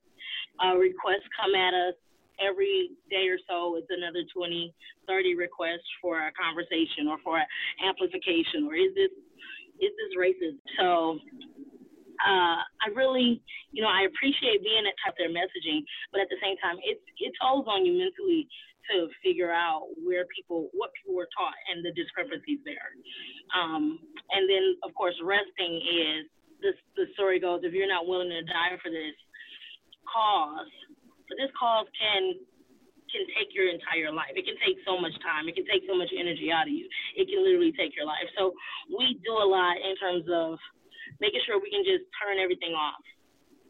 Uh, 0.59 0.75
requests 0.75 1.27
come 1.35 1.55
at 1.55 1.71
us 1.71 1.95
every 2.39 2.91
day 3.09 3.27
or 3.31 3.39
so 3.47 3.75
it's 3.75 3.87
another 3.89 4.23
20 4.35 4.73
30 5.07 5.35
requests 5.35 5.87
for 6.01 6.27
a 6.27 6.31
conversation 6.35 7.07
or 7.07 7.17
for 7.23 7.39
amplification 7.79 8.67
or 8.67 8.75
is 8.75 8.91
this 8.95 9.11
is 9.79 9.91
this 9.95 10.11
racist 10.19 10.59
so 10.79 11.19
uh, 12.23 12.59
I 12.63 12.87
really, 12.93 13.41
you 13.71 13.81
know, 13.81 13.91
I 13.91 14.07
appreciate 14.07 14.63
being 14.63 14.85
at 14.87 14.95
top 15.03 15.15
their 15.17 15.31
messaging, 15.31 15.83
but 16.11 16.21
at 16.21 16.29
the 16.29 16.39
same 16.41 16.55
time, 16.63 16.77
it 16.83 17.01
it 17.19 17.33
tolls 17.39 17.65
on 17.67 17.85
you 17.85 17.97
mentally 17.97 18.47
to 18.91 19.09
figure 19.25 19.49
out 19.49 19.89
where 20.05 20.29
people, 20.29 20.69
what 20.77 20.93
people 20.93 21.17
were 21.17 21.29
taught, 21.33 21.57
and 21.73 21.81
the 21.81 21.89
discrepancies 21.97 22.61
there. 22.61 22.93
Um, 23.57 23.97
and 24.29 24.45
then, 24.45 24.77
of 24.85 24.93
course, 24.93 25.17
resting 25.25 25.81
is 25.81 26.29
this. 26.61 26.77
The 26.95 27.09
story 27.13 27.39
goes: 27.39 27.61
if 27.63 27.73
you're 27.73 27.89
not 27.89 28.07
willing 28.07 28.29
to 28.29 28.43
die 28.45 28.77
for 28.79 28.93
this 28.93 29.17
cause, 30.05 30.69
but 31.27 31.35
this 31.41 31.51
cause 31.57 31.89
can 31.97 32.37
can 33.15 33.23
take 33.37 33.55
your 33.55 33.71
entire 33.71 34.11
life. 34.11 34.35
It 34.35 34.43
can 34.43 34.59
take 34.59 34.75
so 34.83 34.99
much 34.99 35.15
time. 35.23 35.47
It 35.47 35.55
can 35.55 35.63
take 35.71 35.87
so 35.87 35.95
much 35.95 36.11
energy 36.11 36.51
out 36.51 36.67
of 36.67 36.73
you. 36.75 36.89
It 37.15 37.31
can 37.31 37.39
literally 37.45 37.71
take 37.71 37.95
your 37.95 38.03
life. 38.03 38.27
So 38.35 38.51
we 38.91 39.15
do 39.23 39.33
a 39.39 39.47
lot 39.47 39.79
in 39.79 39.95
terms 39.95 40.27
of 40.27 40.59
making 41.21 41.41
sure 41.45 41.59
we 41.59 41.69
can 41.69 41.83
just 41.83 42.05
turn 42.19 42.39
everything 42.39 42.73
off. 42.73 43.01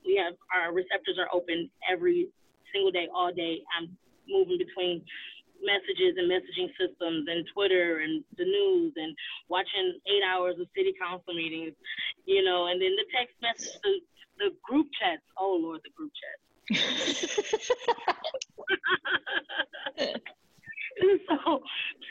We 0.06 0.22
have 0.22 0.34
our 0.54 0.74
receptors 0.74 1.18
are 1.18 1.30
open 1.34 1.70
every 1.90 2.30
single 2.74 2.92
day, 2.92 3.08
all 3.14 3.34
day. 3.34 3.62
I'm 3.78 3.90
moving 4.28 4.58
between 4.58 5.02
messages 5.64 6.18
and 6.18 6.30
messaging 6.30 6.70
systems 6.78 7.26
and 7.28 7.46
Twitter 7.54 8.00
and 8.00 8.24
the 8.38 8.46
news 8.46 8.94
and 8.98 9.16
watching 9.50 9.98
eight 10.08 10.22
hours 10.22 10.56
of 10.60 10.68
city 10.76 10.94
council 11.00 11.34
meetings, 11.34 11.74
you 12.26 12.44
know, 12.44 12.68
and 12.68 12.82
then 12.82 12.92
the 12.96 13.06
text 13.16 13.36
message, 13.42 13.74
the, 13.84 14.00
the 14.38 14.50
group 14.64 14.88
chats. 15.00 15.24
Oh 15.40 15.58
Lord, 15.60 15.82
the 15.84 15.92
group 15.96 16.12
chats. 16.14 17.72
so 21.28 21.60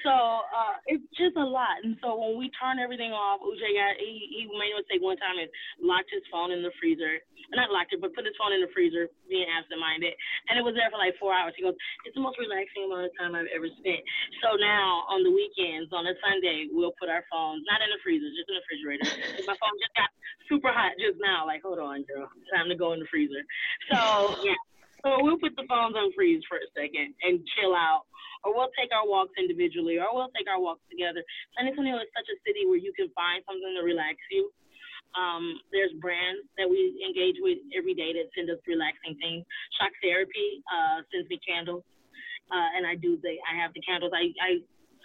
so 0.05 0.13
uh, 0.13 0.77
it's 0.85 1.05
just 1.17 1.37
a 1.41 1.47
lot. 1.47 1.81
And 1.81 1.97
so 2.05 2.17
when 2.21 2.37
we 2.37 2.53
turn 2.61 2.77
everything 2.77 3.17
off, 3.17 3.41
Uche 3.41 3.65
got 3.65 3.97
he, 3.97 4.29
he 4.29 4.43
made 4.53 4.77
a 4.77 4.85
mistake 4.85 5.01
one 5.01 5.17
time 5.17 5.41
and 5.41 5.49
locked 5.81 6.13
his 6.13 6.25
phone 6.29 6.53
in 6.53 6.61
the 6.61 6.73
freezer. 6.77 7.25
Not 7.53 7.73
locked 7.73 7.93
it, 7.93 8.01
but 8.01 8.13
put 8.17 8.25
his 8.25 8.37
phone 8.37 8.57
in 8.57 8.65
the 8.65 8.73
freezer, 8.73 9.09
being 9.29 9.45
absent-minded. 9.49 10.17
And 10.49 10.57
it 10.57 10.65
was 10.65 10.73
there 10.77 10.89
for 10.89 10.97
like 10.97 11.17
four 11.21 11.33
hours. 11.33 11.53
He 11.57 11.65
goes, 11.65 11.77
"It's 12.05 12.17
the 12.17 12.25
most 12.25 12.37
relaxing 12.37 12.89
amount 12.89 13.09
of 13.09 13.13
time 13.17 13.33
I've 13.33 13.49
ever 13.53 13.69
spent." 13.81 14.01
So 14.45 14.57
now 14.61 15.09
on 15.09 15.25
the 15.25 15.33
weekends, 15.33 15.93
on 15.93 16.05
a 16.05 16.17
Sunday, 16.21 16.69
we'll 16.73 16.97
put 17.01 17.09
our 17.09 17.25
phones 17.33 17.65
not 17.69 17.81
in 17.81 17.89
the 17.89 18.01
freezer, 18.05 18.29
just 18.33 18.49
in 18.49 18.57
the 18.57 18.65
refrigerator. 18.65 19.05
My 19.49 19.57
phone 19.57 19.77
just 19.81 19.97
got 19.97 20.13
super 20.49 20.73
hot 20.73 20.93
just 21.01 21.21
now. 21.21 21.49
Like, 21.49 21.65
hold 21.65 21.81
on, 21.81 22.05
girl, 22.05 22.29
time 22.53 22.69
to 22.69 22.77
go 22.77 22.93
in 22.93 23.01
the 23.01 23.09
freezer. 23.09 23.41
So 23.89 24.37
yeah. 24.45 24.61
So 25.05 25.21
we'll 25.21 25.37
put 25.37 25.53
the 25.57 25.69
phones 25.69 25.97
on 25.97 26.17
freeze 26.17 26.41
for 26.49 26.57
a 26.57 26.69
second 26.73 27.13
and 27.21 27.45
chill 27.53 27.77
out 27.77 28.09
or 28.45 28.53
we'll 28.53 28.73
take 28.77 28.93
our 28.93 29.09
walks 29.09 29.33
individually, 29.41 29.97
or 29.97 30.13
we'll 30.13 30.33
take 30.37 30.47
our 30.47 30.61
walks 30.61 30.85
together. 30.93 31.25
San 31.57 31.67
Antonio 31.67 31.97
is 31.97 32.09
such 32.13 32.29
a 32.29 32.37
city 32.45 32.69
where 32.69 32.79
you 32.79 32.93
can 32.93 33.09
find 33.17 33.41
something 33.49 33.73
to 33.81 33.83
relax 33.83 34.21
you. 34.31 34.53
Um, 35.17 35.63
there's 35.71 35.95
brands 36.03 36.45
that 36.59 36.69
we 36.69 36.99
engage 37.01 37.39
with 37.39 37.63
every 37.73 37.95
day 37.95 38.13
that 38.13 38.29
send 38.35 38.51
us 38.51 38.59
relaxing 38.67 39.15
things. 39.23 39.47
Shock 39.79 39.95
Therapy 40.03 40.61
uh, 40.69 41.07
sends 41.09 41.31
me 41.31 41.39
candles, 41.41 41.87
uh, 42.51 42.69
and 42.77 42.85
I 42.85 42.99
do 42.99 43.17
the 43.23 43.39
I 43.47 43.57
have 43.57 43.73
the 43.73 43.83
candles. 43.83 44.13
I, 44.13 44.35
I 44.43 44.51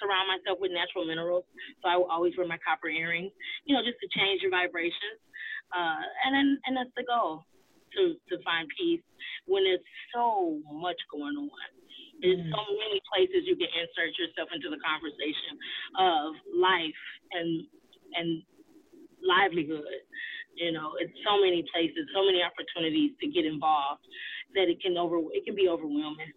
surround 0.01 0.27
myself 0.27 0.57
with 0.59 0.73
natural 0.73 1.05
minerals, 1.05 1.45
so 1.79 1.85
I 1.87 1.95
will 1.95 2.09
always 2.09 2.33
wear 2.35 2.49
my 2.49 2.57
copper 2.65 2.89
earrings. 2.89 3.31
You 3.69 3.77
know, 3.77 3.85
just 3.85 4.01
to 4.01 4.07
change 4.17 4.41
your 4.41 4.51
vibrations. 4.51 5.21
Uh, 5.69 6.01
and 6.25 6.33
then 6.33 6.47
and 6.65 6.73
that's 6.73 6.93
the 6.97 7.05
goal 7.05 7.45
to 7.93 8.17
to 8.33 8.35
find 8.41 8.65
peace 8.73 9.05
when 9.45 9.63
there's 9.63 9.85
so 10.13 10.57
much 10.73 10.97
going 11.11 11.37
on. 11.37 11.69
There's 12.21 12.39
mm. 12.39 12.51
so 12.51 12.63
many 12.75 12.99
places 13.07 13.47
you 13.47 13.55
can 13.55 13.71
insert 13.71 14.11
yourself 14.19 14.49
into 14.53 14.69
the 14.69 14.79
conversation 14.83 15.53
of 15.97 16.35
life 16.55 17.01
and 17.33 17.63
and 18.15 18.43
livelihood. 19.23 20.03
You 20.55 20.71
know, 20.73 20.91
it's 20.99 21.13
so 21.23 21.39
many 21.39 21.63
places, 21.73 22.03
so 22.13 22.25
many 22.25 22.41
opportunities 22.43 23.11
to 23.21 23.27
get 23.27 23.45
involved 23.45 24.03
that 24.55 24.67
it 24.67 24.81
can 24.81 24.97
over 24.97 25.19
it 25.31 25.45
can 25.45 25.55
be 25.55 25.69
overwhelming 25.69 26.33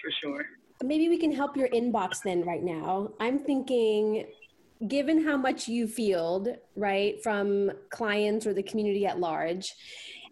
for 0.00 0.10
sure. 0.22 0.44
Maybe 0.82 1.08
we 1.08 1.18
can 1.18 1.32
help 1.32 1.56
your 1.56 1.68
inbox 1.68 2.22
then 2.22 2.44
right 2.44 2.62
now. 2.62 3.10
I'm 3.18 3.38
thinking 3.38 4.26
given 4.86 5.24
how 5.24 5.36
much 5.36 5.66
you 5.66 5.88
field, 5.88 6.48
right, 6.76 7.20
from 7.22 7.70
clients 7.90 8.46
or 8.46 8.54
the 8.54 8.62
community 8.62 9.06
at 9.06 9.18
large, 9.18 9.74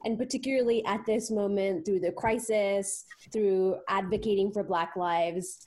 and 0.04 0.18
particularly 0.18 0.84
at 0.86 1.04
this 1.06 1.30
moment 1.30 1.84
through 1.84 2.00
the 2.00 2.12
crisis, 2.12 3.04
through 3.32 3.76
advocating 3.88 4.52
for 4.52 4.62
Black 4.62 4.96
lives, 4.96 5.64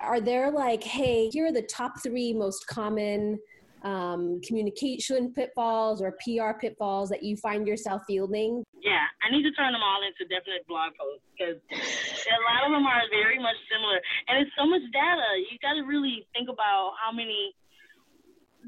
are 0.00 0.20
there 0.20 0.50
like, 0.50 0.82
hey, 0.82 1.28
here 1.28 1.46
are 1.46 1.52
the 1.52 1.62
top 1.62 2.02
three 2.02 2.32
most 2.32 2.66
common 2.66 3.38
um, 3.82 4.40
communication 4.46 5.32
pitfalls 5.32 6.02
or 6.02 6.16
PR 6.24 6.58
pitfalls 6.58 7.08
that 7.10 7.22
you 7.22 7.36
find 7.36 7.66
yourself 7.66 8.02
fielding? 8.06 8.64
Yeah, 8.82 9.06
I 9.22 9.30
need 9.30 9.42
to 9.42 9.52
turn 9.52 9.72
them 9.72 9.82
all 9.82 10.00
into 10.02 10.22
definite 10.32 10.66
blog 10.66 10.92
posts 10.98 11.26
because 11.34 11.58
a 11.70 12.40
lot 12.46 12.66
of 12.66 12.72
them 12.72 12.86
are 12.86 13.02
very 13.10 13.38
much 13.38 13.56
similar. 13.70 13.98
And 14.28 14.42
it's 14.42 14.54
so 14.58 14.66
much 14.66 14.82
data. 14.92 15.42
You 15.50 15.58
got 15.62 15.74
to 15.74 15.82
really 15.82 16.26
think 16.34 16.48
about 16.48 16.94
how 16.98 17.12
many 17.12 17.54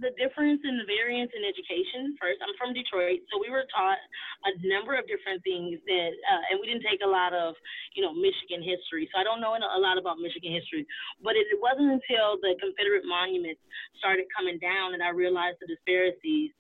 the 0.01 0.13
difference 0.17 0.65
in 0.65 0.81
the 0.81 0.89
variance 0.89 1.31
in 1.37 1.45
education. 1.45 2.17
First 2.17 2.41
i'm 2.41 2.53
from 2.57 2.73
detroit 2.73 3.21
so 3.29 3.39
we 3.39 3.53
were 3.53 3.65
taught 3.71 4.01
a 4.49 4.53
number 4.65 4.97
of 4.97 5.05
different 5.07 5.45
things 5.45 5.79
that 5.85 6.13
uh, 6.27 6.43
and 6.51 6.59
we 6.59 6.67
didn't 6.67 6.85
take 6.85 7.05
a 7.05 7.09
lot 7.09 7.37
of 7.37 7.55
you 7.95 8.03
know 8.03 8.13
michigan 8.13 8.65
history. 8.65 9.09
So 9.13 9.21
i 9.21 9.25
don't 9.25 9.41
know 9.41 9.53
a 9.55 9.81
lot 9.81 10.01
about 10.01 10.19
michigan 10.19 10.53
history 10.53 10.89
but 11.23 11.37
it, 11.37 11.47
it 11.53 11.61
wasn't 11.61 12.01
until 12.01 12.41
the 12.41 12.57
confederate 12.59 13.05
monuments 13.05 13.61
started 14.01 14.27
coming 14.33 14.59
down 14.59 14.97
that 14.97 15.05
i 15.05 15.13
realized 15.13 15.61
the 15.61 15.69
disparities 15.69 16.53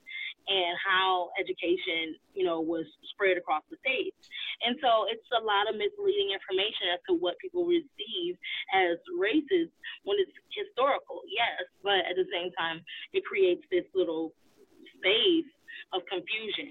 and 0.48 0.74
how 0.80 1.30
education, 1.38 2.16
you 2.34 2.44
know, 2.44 2.60
was 2.60 2.86
spread 3.12 3.36
across 3.36 3.62
the 3.70 3.76
state. 3.84 4.14
And 4.64 4.76
so 4.80 5.06
it's 5.08 5.24
a 5.36 5.42
lot 5.42 5.68
of 5.68 5.76
misleading 5.76 6.32
information 6.32 6.96
as 6.96 7.00
to 7.08 7.12
what 7.16 7.38
people 7.38 7.64
receive 7.64 8.36
as 8.74 8.96
racist 9.14 9.72
when 10.04 10.16
it's 10.18 10.32
historical, 10.52 11.22
yes, 11.28 11.64
but 11.84 12.02
at 12.08 12.16
the 12.16 12.26
same 12.32 12.50
time, 12.56 12.80
it 13.12 13.24
creates 13.24 13.62
this 13.70 13.84
little 13.94 14.32
space 14.98 15.48
of 15.92 16.02
confusion 16.06 16.70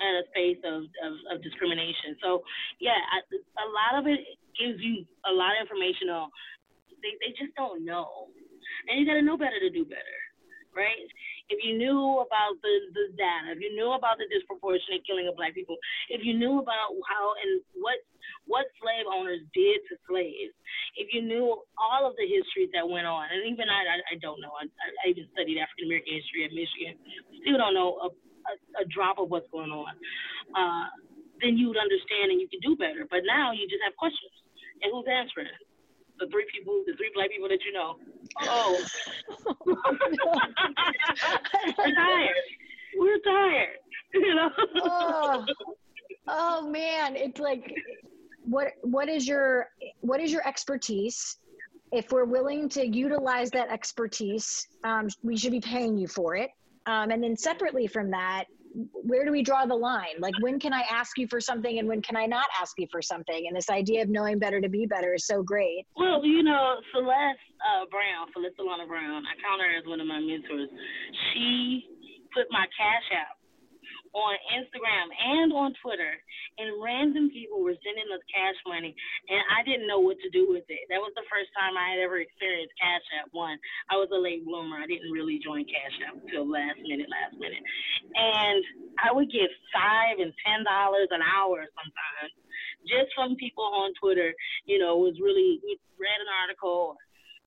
and 0.00 0.12
a 0.20 0.24
space 0.30 0.60
of, 0.64 0.86
of, 1.04 1.12
of 1.32 1.36
discrimination. 1.42 2.16
So, 2.22 2.42
yeah, 2.80 2.96
I, 2.96 3.20
a 3.28 3.68
lot 3.72 3.92
of 4.00 4.04
it 4.06 4.20
gives 4.56 4.80
you 4.80 5.04
a 5.26 5.32
lot 5.32 5.58
of 5.58 5.64
information 5.64 6.08
on 6.08 6.30
they, 7.02 7.12
they 7.20 7.32
just 7.36 7.52
don't 7.58 7.84
know 7.84 8.30
and 8.88 9.00
you 9.00 9.06
got 9.06 9.14
to 9.14 9.22
know 9.22 9.36
better 9.36 9.58
to 9.60 9.70
do 9.70 9.84
better, 9.84 10.18
right? 10.74 11.08
If 11.52 11.60
you 11.60 11.76
knew 11.76 12.24
about 12.24 12.56
the, 12.64 12.74
the 12.96 13.12
data, 13.20 13.52
if 13.52 13.60
you 13.60 13.76
knew 13.76 13.92
about 13.92 14.16
the 14.16 14.24
disproportionate 14.32 15.04
killing 15.04 15.28
of 15.28 15.36
black 15.36 15.52
people, 15.52 15.76
if 16.08 16.24
you 16.24 16.32
knew 16.32 16.56
about 16.58 16.96
how 17.04 17.36
and 17.44 17.60
what 17.84 18.00
what 18.48 18.64
slave 18.80 19.04
owners 19.08 19.44
did 19.52 19.84
to 19.88 20.00
slaves, 20.08 20.56
if 20.96 21.12
you 21.12 21.20
knew 21.20 21.60
all 21.76 22.02
of 22.08 22.16
the 22.16 22.24
histories 22.24 22.72
that 22.72 22.84
went 22.84 23.04
on, 23.04 23.28
and 23.28 23.44
even 23.44 23.68
I, 23.68 23.84
I, 23.84 23.96
I 24.12 24.16
don't 24.24 24.40
know, 24.40 24.52
I, 24.56 24.64
I 25.04 25.12
even 25.12 25.28
studied 25.36 25.60
African 25.60 25.92
American 25.92 26.16
history 26.16 26.48
at 26.48 26.52
Michigan, 26.56 26.96
still 27.44 27.60
don't 27.60 27.76
know 27.76 28.00
a, 28.04 28.08
a, 28.08 28.54
a 28.80 28.84
drop 28.88 29.20
of 29.20 29.28
what's 29.28 29.48
going 29.52 29.72
on, 29.72 29.92
uh, 30.56 30.88
then 31.44 31.60
you 31.60 31.68
would 31.68 31.80
understand 31.80 32.32
and 32.32 32.40
you 32.40 32.48
could 32.48 32.64
do 32.64 32.76
better. 32.76 33.04
But 33.04 33.28
now 33.28 33.52
you 33.52 33.68
just 33.68 33.84
have 33.84 33.96
questions, 34.00 34.32
and 34.80 34.92
who's 34.92 35.08
answering? 35.08 35.52
The 36.18 36.26
three 36.28 36.46
people, 36.52 36.82
the 36.86 36.94
three 36.94 37.10
black 37.14 37.30
people 37.30 37.48
that 37.48 37.64
you 37.64 37.72
know. 37.72 37.96
Oh, 38.42 38.80
we're 39.66 39.74
tired. 41.94 42.30
We're 42.96 43.18
tired. 43.20 43.76
You 44.14 44.34
know. 44.34 44.50
oh. 44.82 45.46
oh 46.28 46.68
man, 46.68 47.16
it's 47.16 47.40
like, 47.40 47.74
what 48.44 48.72
what 48.82 49.08
is 49.08 49.26
your 49.26 49.68
what 50.00 50.20
is 50.20 50.32
your 50.32 50.46
expertise? 50.46 51.38
If 51.92 52.10
we're 52.10 52.24
willing 52.24 52.68
to 52.70 52.86
utilize 52.86 53.50
that 53.50 53.70
expertise, 53.70 54.66
um, 54.82 55.08
we 55.22 55.36
should 55.36 55.52
be 55.52 55.60
paying 55.60 55.96
you 55.96 56.08
for 56.08 56.34
it. 56.34 56.50
Um, 56.86 57.10
and 57.10 57.22
then 57.22 57.36
separately 57.36 57.86
from 57.86 58.10
that, 58.10 58.44
where 58.74 59.24
do 59.24 59.30
we 59.30 59.42
draw 59.42 59.66
the 59.66 59.74
line? 59.74 60.18
Like, 60.18 60.34
when 60.40 60.58
can 60.58 60.72
I 60.72 60.82
ask 60.90 61.16
you 61.18 61.26
for 61.28 61.40
something 61.40 61.78
and 61.78 61.86
when 61.86 62.02
can 62.02 62.16
I 62.16 62.26
not 62.26 62.46
ask 62.60 62.74
you 62.78 62.86
for 62.90 63.00
something? 63.00 63.46
And 63.46 63.56
this 63.56 63.70
idea 63.70 64.02
of 64.02 64.08
knowing 64.08 64.38
better 64.38 64.60
to 64.60 64.68
be 64.68 64.86
better 64.86 65.14
is 65.14 65.26
so 65.26 65.42
great. 65.42 65.86
Well, 65.96 66.24
you 66.24 66.42
know, 66.42 66.76
Celeste 66.92 67.38
uh, 67.62 67.86
Brown, 67.90 68.26
Celeste 68.32 68.58
Lana 68.58 68.86
Brown, 68.86 69.22
I 69.22 69.34
count 69.40 69.62
her 69.62 69.78
as 69.78 69.86
one 69.86 70.00
of 70.00 70.06
my 70.06 70.18
mentors. 70.18 70.68
She 71.32 71.86
put 72.34 72.46
my 72.50 72.66
cash 72.76 73.06
app 73.14 73.38
on 74.14 74.38
Instagram 74.54 75.10
and 75.10 75.50
on 75.50 75.74
Twitter, 75.82 76.14
and 76.62 76.78
random 76.78 77.34
people 77.34 77.58
were 77.58 77.74
sending 77.82 78.06
us 78.14 78.22
cash 78.30 78.54
money, 78.62 78.94
and 79.26 79.42
I 79.50 79.66
didn't 79.66 79.90
know 79.90 79.98
what 79.98 80.22
to 80.22 80.30
do 80.30 80.46
with 80.46 80.62
it. 80.70 80.86
That 80.86 81.02
was 81.02 81.10
the 81.18 81.26
first 81.26 81.50
time 81.58 81.74
I 81.74 81.98
had 81.98 82.00
ever 82.00 82.22
experienced 82.22 82.78
Cash 82.78 83.02
App. 83.18 83.34
One, 83.34 83.58
I 83.90 83.98
was 83.98 84.08
a 84.14 84.20
late 84.22 84.46
bloomer. 84.46 84.78
I 84.78 84.86
didn't 84.86 85.10
really 85.10 85.42
join 85.42 85.66
Cash 85.66 85.98
App 86.06 86.14
until 86.22 86.46
last 86.46 86.78
minute, 86.86 87.10
last 87.10 87.34
minute, 87.42 87.64
and 88.14 88.62
I 89.02 89.10
would 89.10 89.34
get 89.34 89.50
five 89.74 90.22
and 90.22 90.30
ten 90.46 90.62
dollars 90.62 91.10
an 91.10 91.20
hour 91.20 91.66
sometimes 91.74 92.32
just 92.86 93.10
from 93.18 93.34
people 93.34 93.66
on 93.66 93.90
Twitter. 93.98 94.30
You 94.62 94.78
know, 94.78 94.94
was 95.02 95.18
really 95.18 95.58
read 95.98 96.20
an 96.22 96.30
article. 96.30 96.94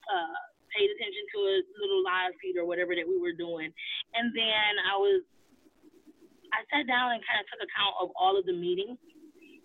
Uh, 0.07 0.39
paid 0.75 0.91
attention 0.91 1.25
to 1.31 1.37
a 1.47 1.55
little 1.79 2.03
live 2.03 2.35
feed 2.43 2.59
or 2.59 2.67
whatever 2.67 2.93
that 2.93 3.07
we 3.07 3.17
were 3.17 3.33
doing. 3.33 3.71
And 4.13 4.35
then 4.35 4.71
I 4.83 4.99
was 4.99 5.23
I 6.53 6.63
sat 6.71 6.87
down 6.87 7.15
and 7.15 7.21
kind 7.25 7.39
of 7.41 7.45
took 7.51 7.61
account 7.63 7.95
of 7.99 8.11
all 8.15 8.35
of 8.37 8.45
the 8.47 8.55
meetings, 8.55 8.99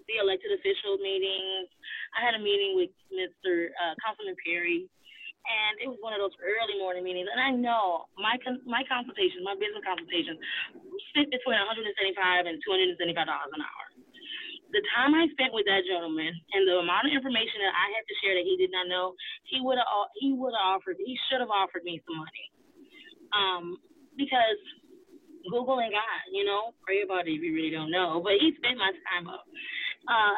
the 0.09 0.17
elected 0.19 0.53
official 0.57 0.99
meetings. 0.99 1.71
I 2.17 2.25
had 2.25 2.35
a 2.35 2.43
meeting 2.43 2.75
with 2.79 2.93
Mr. 3.12 3.71
Uh, 3.75 3.95
Councilman 4.03 4.37
Perry, 4.43 4.87
and 5.47 5.75
it 5.83 5.89
was 5.91 5.99
one 6.03 6.15
of 6.15 6.21
those 6.23 6.35
early 6.43 6.79
morning 6.79 7.03
meetings. 7.03 7.31
And 7.31 7.41
I 7.41 7.51
know 7.55 8.07
my 8.19 8.39
con- 8.43 8.62
my 8.67 8.83
consultations, 8.87 9.43
my 9.47 9.57
business 9.59 9.83
consultation, 9.83 10.39
sit 11.15 11.31
between 11.31 11.59
175 11.59 12.47
and 12.47 12.59
275 12.62 13.27
dollars 13.27 13.53
an 13.55 13.62
hour. 13.62 13.87
The 14.73 14.81
time 14.97 15.12
I 15.12 15.29
spent 15.37 15.53
with 15.53 15.69
that 15.69 15.85
gentleman 15.85 16.33
and 16.33 16.62
the 16.65 16.81
amount 16.81 17.05
of 17.05 17.12
information 17.12 17.61
that 17.61 17.77
I 17.77 17.87
had 17.93 18.05
to 18.09 18.15
share 18.25 18.35
that 18.41 18.47
he 18.49 18.57
did 18.57 18.73
not 18.73 18.89
know, 18.89 19.12
he 19.53 19.61
would 19.61 19.77
have 19.77 19.89
he 20.17 20.33
would 20.33 20.57
have 20.57 20.81
offered 20.81 20.97
he 20.99 21.15
should 21.29 21.45
have 21.45 21.53
offered 21.53 21.85
me 21.85 22.01
some 22.09 22.17
money, 22.17 22.47
um, 23.37 23.64
because 24.16 24.61
Google 25.50 25.81
and 25.81 25.92
God, 25.92 26.20
you 26.31 26.44
know, 26.44 26.74
pray 26.85 27.02
about 27.02 27.26
it 27.26 27.35
if 27.35 27.42
you 27.42 27.55
really 27.55 27.70
don't 27.70 27.90
know. 27.90 28.20
But 28.22 28.38
he 28.38 28.55
spent 28.59 28.78
my 28.78 28.90
time 29.09 29.26
up. 29.26 29.44
Uh, 30.07 30.37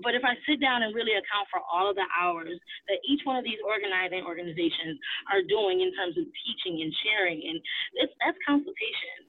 but 0.00 0.16
if 0.16 0.24
I 0.24 0.32
sit 0.48 0.56
down 0.56 0.80
and 0.80 0.96
really 0.96 1.12
account 1.12 1.52
for 1.52 1.60
all 1.60 1.92
of 1.92 1.96
the 2.00 2.08
hours 2.16 2.56
that 2.88 2.98
each 3.04 3.20
one 3.28 3.36
of 3.36 3.44
these 3.44 3.60
organizing 3.60 4.24
organizations 4.24 4.96
are 5.28 5.44
doing 5.44 5.84
in 5.84 5.92
terms 5.92 6.16
of 6.16 6.24
teaching 6.24 6.80
and 6.80 6.88
sharing, 7.04 7.44
and 7.44 7.60
it's, 8.00 8.14
that's 8.24 8.38
consultation. 8.48 9.28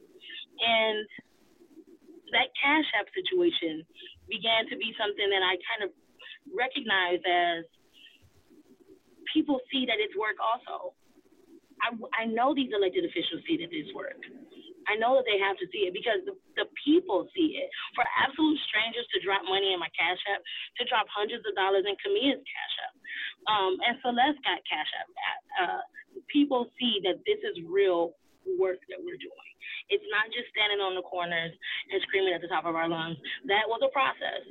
And 0.63 1.03
that 2.31 2.47
Cash 2.55 2.88
App 2.95 3.12
situation 3.12 3.83
began 4.31 4.65
to 4.71 4.75
be 4.79 4.95
something 4.95 5.27
that 5.27 5.43
I 5.43 5.59
kind 5.67 5.81
of 5.83 5.91
recognized 6.55 7.27
as 7.27 7.67
people 9.36 9.59
see 9.67 9.83
that 9.86 9.99
it's 9.99 10.15
work 10.15 10.39
also. 10.39 10.95
I, 11.83 12.23
I 12.23 12.25
know 12.25 12.55
these 12.55 12.71
elected 12.71 13.03
officials 13.03 13.43
see 13.43 13.59
that 13.59 13.67
it's 13.71 13.91
work. 13.91 14.19
I 14.89 15.00
know 15.00 15.15
that 15.19 15.28
they 15.28 15.39
have 15.39 15.58
to 15.60 15.67
see 15.72 15.88
it 15.88 15.93
because 15.93 16.24
the, 16.28 16.36
the 16.60 16.67
people 16.84 17.28
see 17.32 17.60
it. 17.60 17.69
For 17.96 18.04
absolute 18.19 18.60
strangers 18.69 19.08
to 19.13 19.24
drop 19.24 19.43
money 19.48 19.74
in 19.74 19.80
my 19.80 19.91
Cash 19.96 20.19
App, 20.32 20.41
to 20.80 20.84
drop 20.89 21.08
hundreds 21.10 21.43
of 21.48 21.54
dollars 21.56 21.86
in 21.88 21.96
Camilla's 22.00 22.43
Cash 22.43 22.76
App, 22.88 22.96
um, 23.50 23.74
and 23.84 23.93
Celeste 24.04 24.41
got 24.43 24.60
Cash 24.67 24.91
App. 25.00 25.10
Uh, 25.60 25.82
people 26.30 26.69
see 26.80 27.00
that 27.04 27.22
this 27.28 27.39
is 27.43 27.63
real 27.65 28.15
work 28.60 28.80
that 28.91 29.00
we're 29.00 29.19
doing. 29.19 29.52
It's 29.89 30.06
not 30.12 30.28
just 30.32 30.52
standing 30.52 30.84
on 30.84 30.96
the 30.96 31.06
corners 31.06 31.52
and 31.91 31.98
screaming 32.08 32.36
at 32.36 32.43
the 32.43 32.52
top 32.52 32.67
of 32.67 32.76
our 32.76 32.88
lungs. 32.88 33.19
That 33.48 33.67
was 33.67 33.80
a 33.84 33.91
process. 33.91 34.43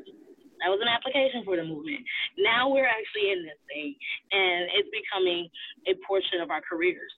That 0.63 0.71
was 0.71 0.79
an 0.79 0.87
application 0.87 1.43
for 1.43 1.59
the 1.59 1.67
movement. 1.67 2.07
Now 2.39 2.71
we're 2.71 2.87
actually 2.87 3.35
in 3.35 3.43
this 3.43 3.59
thing, 3.67 3.99
and 4.31 4.71
it's 4.79 4.89
becoming 4.95 5.51
a 5.91 5.99
portion 6.07 6.39
of 6.39 6.55
our 6.55 6.63
careers. 6.63 7.11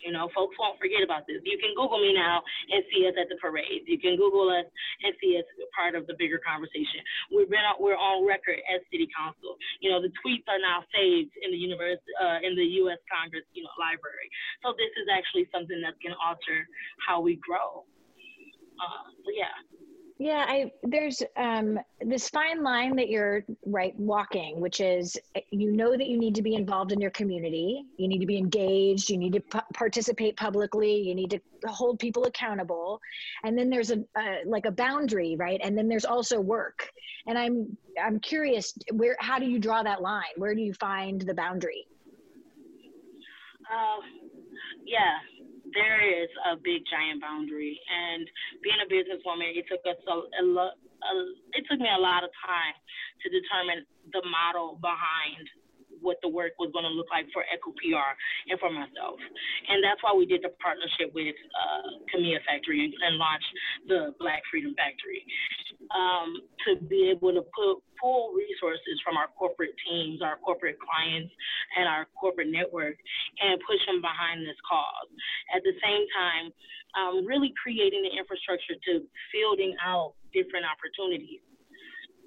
You 0.00 0.12
know, 0.12 0.32
folks 0.32 0.56
won't 0.56 0.80
forget 0.80 1.04
about 1.04 1.28
this. 1.28 1.44
You 1.44 1.60
can 1.60 1.76
Google 1.76 2.00
me 2.00 2.16
now 2.16 2.40
and 2.72 2.80
see 2.88 3.04
us 3.06 3.14
at 3.20 3.28
the 3.28 3.36
parades. 3.36 3.84
You 3.84 4.00
can 4.00 4.16
Google 4.16 4.48
us 4.48 4.66
and 5.04 5.12
see 5.20 5.36
us 5.36 5.46
part 5.76 5.94
of 5.94 6.08
the 6.08 6.16
bigger 6.16 6.40
conversation. 6.40 7.04
We've 7.28 7.48
been 7.48 7.64
we're 7.78 7.98
on 7.98 8.24
record 8.24 8.60
as 8.72 8.80
city 8.88 9.08
council. 9.12 9.56
You 9.84 9.92
know, 9.92 10.00
the 10.00 10.12
tweets 10.24 10.48
are 10.48 10.60
now 10.60 10.82
saved 10.92 11.36
in 11.44 11.52
the 11.52 11.60
universe 11.60 12.00
uh, 12.16 12.40
in 12.40 12.56
the 12.56 12.66
U.S. 12.84 12.98
Congress, 13.08 13.44
you 13.52 13.62
know, 13.62 13.74
library. 13.76 14.28
So 14.64 14.72
this 14.76 14.92
is 14.96 15.06
actually 15.12 15.48
something 15.52 15.78
that 15.84 16.00
can 16.00 16.16
alter 16.16 16.64
how 17.04 17.20
we 17.20 17.36
grow. 17.40 17.84
Uh, 18.80 19.12
so 19.20 19.28
yeah. 19.36 19.52
Yeah, 20.20 20.44
I 20.46 20.70
there's 20.82 21.22
um, 21.38 21.78
this 22.02 22.28
fine 22.28 22.62
line 22.62 22.94
that 22.96 23.08
you're 23.08 23.42
right 23.64 23.98
walking, 23.98 24.60
which 24.60 24.78
is 24.80 25.16
you 25.50 25.72
know 25.72 25.96
that 25.96 26.08
you 26.08 26.18
need 26.18 26.34
to 26.34 26.42
be 26.42 26.56
involved 26.56 26.92
in 26.92 27.00
your 27.00 27.10
community, 27.12 27.86
you 27.96 28.06
need 28.06 28.18
to 28.18 28.26
be 28.26 28.36
engaged, 28.36 29.08
you 29.08 29.16
need 29.16 29.32
to 29.32 29.40
p- 29.40 29.60
participate 29.72 30.36
publicly, 30.36 30.94
you 30.94 31.14
need 31.14 31.30
to 31.30 31.40
hold 31.64 31.98
people 31.98 32.26
accountable, 32.26 33.00
and 33.44 33.56
then 33.58 33.70
there's 33.70 33.90
a, 33.92 34.04
a 34.18 34.40
like 34.44 34.66
a 34.66 34.70
boundary, 34.70 35.36
right? 35.38 35.58
And 35.64 35.76
then 35.76 35.88
there's 35.88 36.04
also 36.04 36.38
work. 36.38 36.90
And 37.26 37.38
I'm 37.38 37.78
I'm 37.98 38.20
curious, 38.20 38.74
where 38.92 39.16
how 39.20 39.38
do 39.38 39.46
you 39.46 39.58
draw 39.58 39.82
that 39.82 40.02
line? 40.02 40.36
Where 40.36 40.54
do 40.54 40.60
you 40.60 40.74
find 40.74 41.22
the 41.22 41.32
boundary? 41.32 41.86
Uh, 43.72 44.02
yeah, 44.84 45.16
there 45.74 46.00
is 46.02 46.30
a 46.50 46.56
big 46.56 46.82
giant 46.88 47.20
boundary. 47.20 47.78
And 47.88 48.26
being 48.62 48.80
a 48.82 48.88
businesswoman, 48.88 49.54
it 49.54 49.66
took 49.70 49.82
us 49.86 49.98
a, 50.06 50.16
a, 50.16 50.44
a 50.44 51.12
it 51.54 51.64
took 51.70 51.80
me 51.80 51.88
a 51.90 52.00
lot 52.00 52.24
of 52.24 52.30
time 52.40 52.76
to 53.22 53.26
determine 53.28 53.86
the 54.12 54.22
model 54.26 54.78
behind 54.80 55.44
what 56.00 56.18
the 56.22 56.28
work 56.28 56.52
was 56.58 56.70
going 56.72 56.84
to 56.84 56.92
look 56.92 57.08
like 57.12 57.26
for 57.32 57.44
EHCÜ 57.46 57.72
PR 57.78 58.12
and 58.48 58.58
for 58.58 58.70
myself. 58.72 59.20
And 59.68 59.84
that's 59.84 60.02
why 60.02 60.12
we 60.16 60.26
did 60.26 60.42
the 60.42 60.52
partnership 60.60 61.12
with 61.14 61.36
uh, 61.54 62.08
Factory 62.48 62.84
and, 62.84 62.92
and 62.92 63.16
launched 63.16 63.52
the 63.88 64.00
Black 64.18 64.42
Freedom 64.50 64.74
Factory 64.76 65.24
um, 65.92 66.36
to 66.66 66.80
be 66.84 67.10
able 67.10 67.32
to 67.32 67.42
put, 67.54 67.80
pull 68.00 68.32
resources 68.36 69.00
from 69.04 69.16
our 69.16 69.28
corporate 69.38 69.74
teams, 69.88 70.22
our 70.22 70.36
corporate 70.40 70.78
clients, 70.80 71.32
and 71.76 71.88
our 71.88 72.06
corporate 72.18 72.48
network 72.48 72.96
and 73.40 73.60
push 73.64 73.80
them 73.86 74.00
behind 74.00 74.42
this 74.44 74.58
cause. 74.64 75.08
At 75.54 75.62
the 75.62 75.74
same 75.80 76.04
time, 76.12 76.46
um, 76.98 77.26
really 77.26 77.54
creating 77.54 78.02
the 78.02 78.12
infrastructure 78.18 78.74
to 78.74 79.06
fielding 79.30 79.76
out 79.78 80.14
different 80.34 80.66
opportunities 80.66 81.42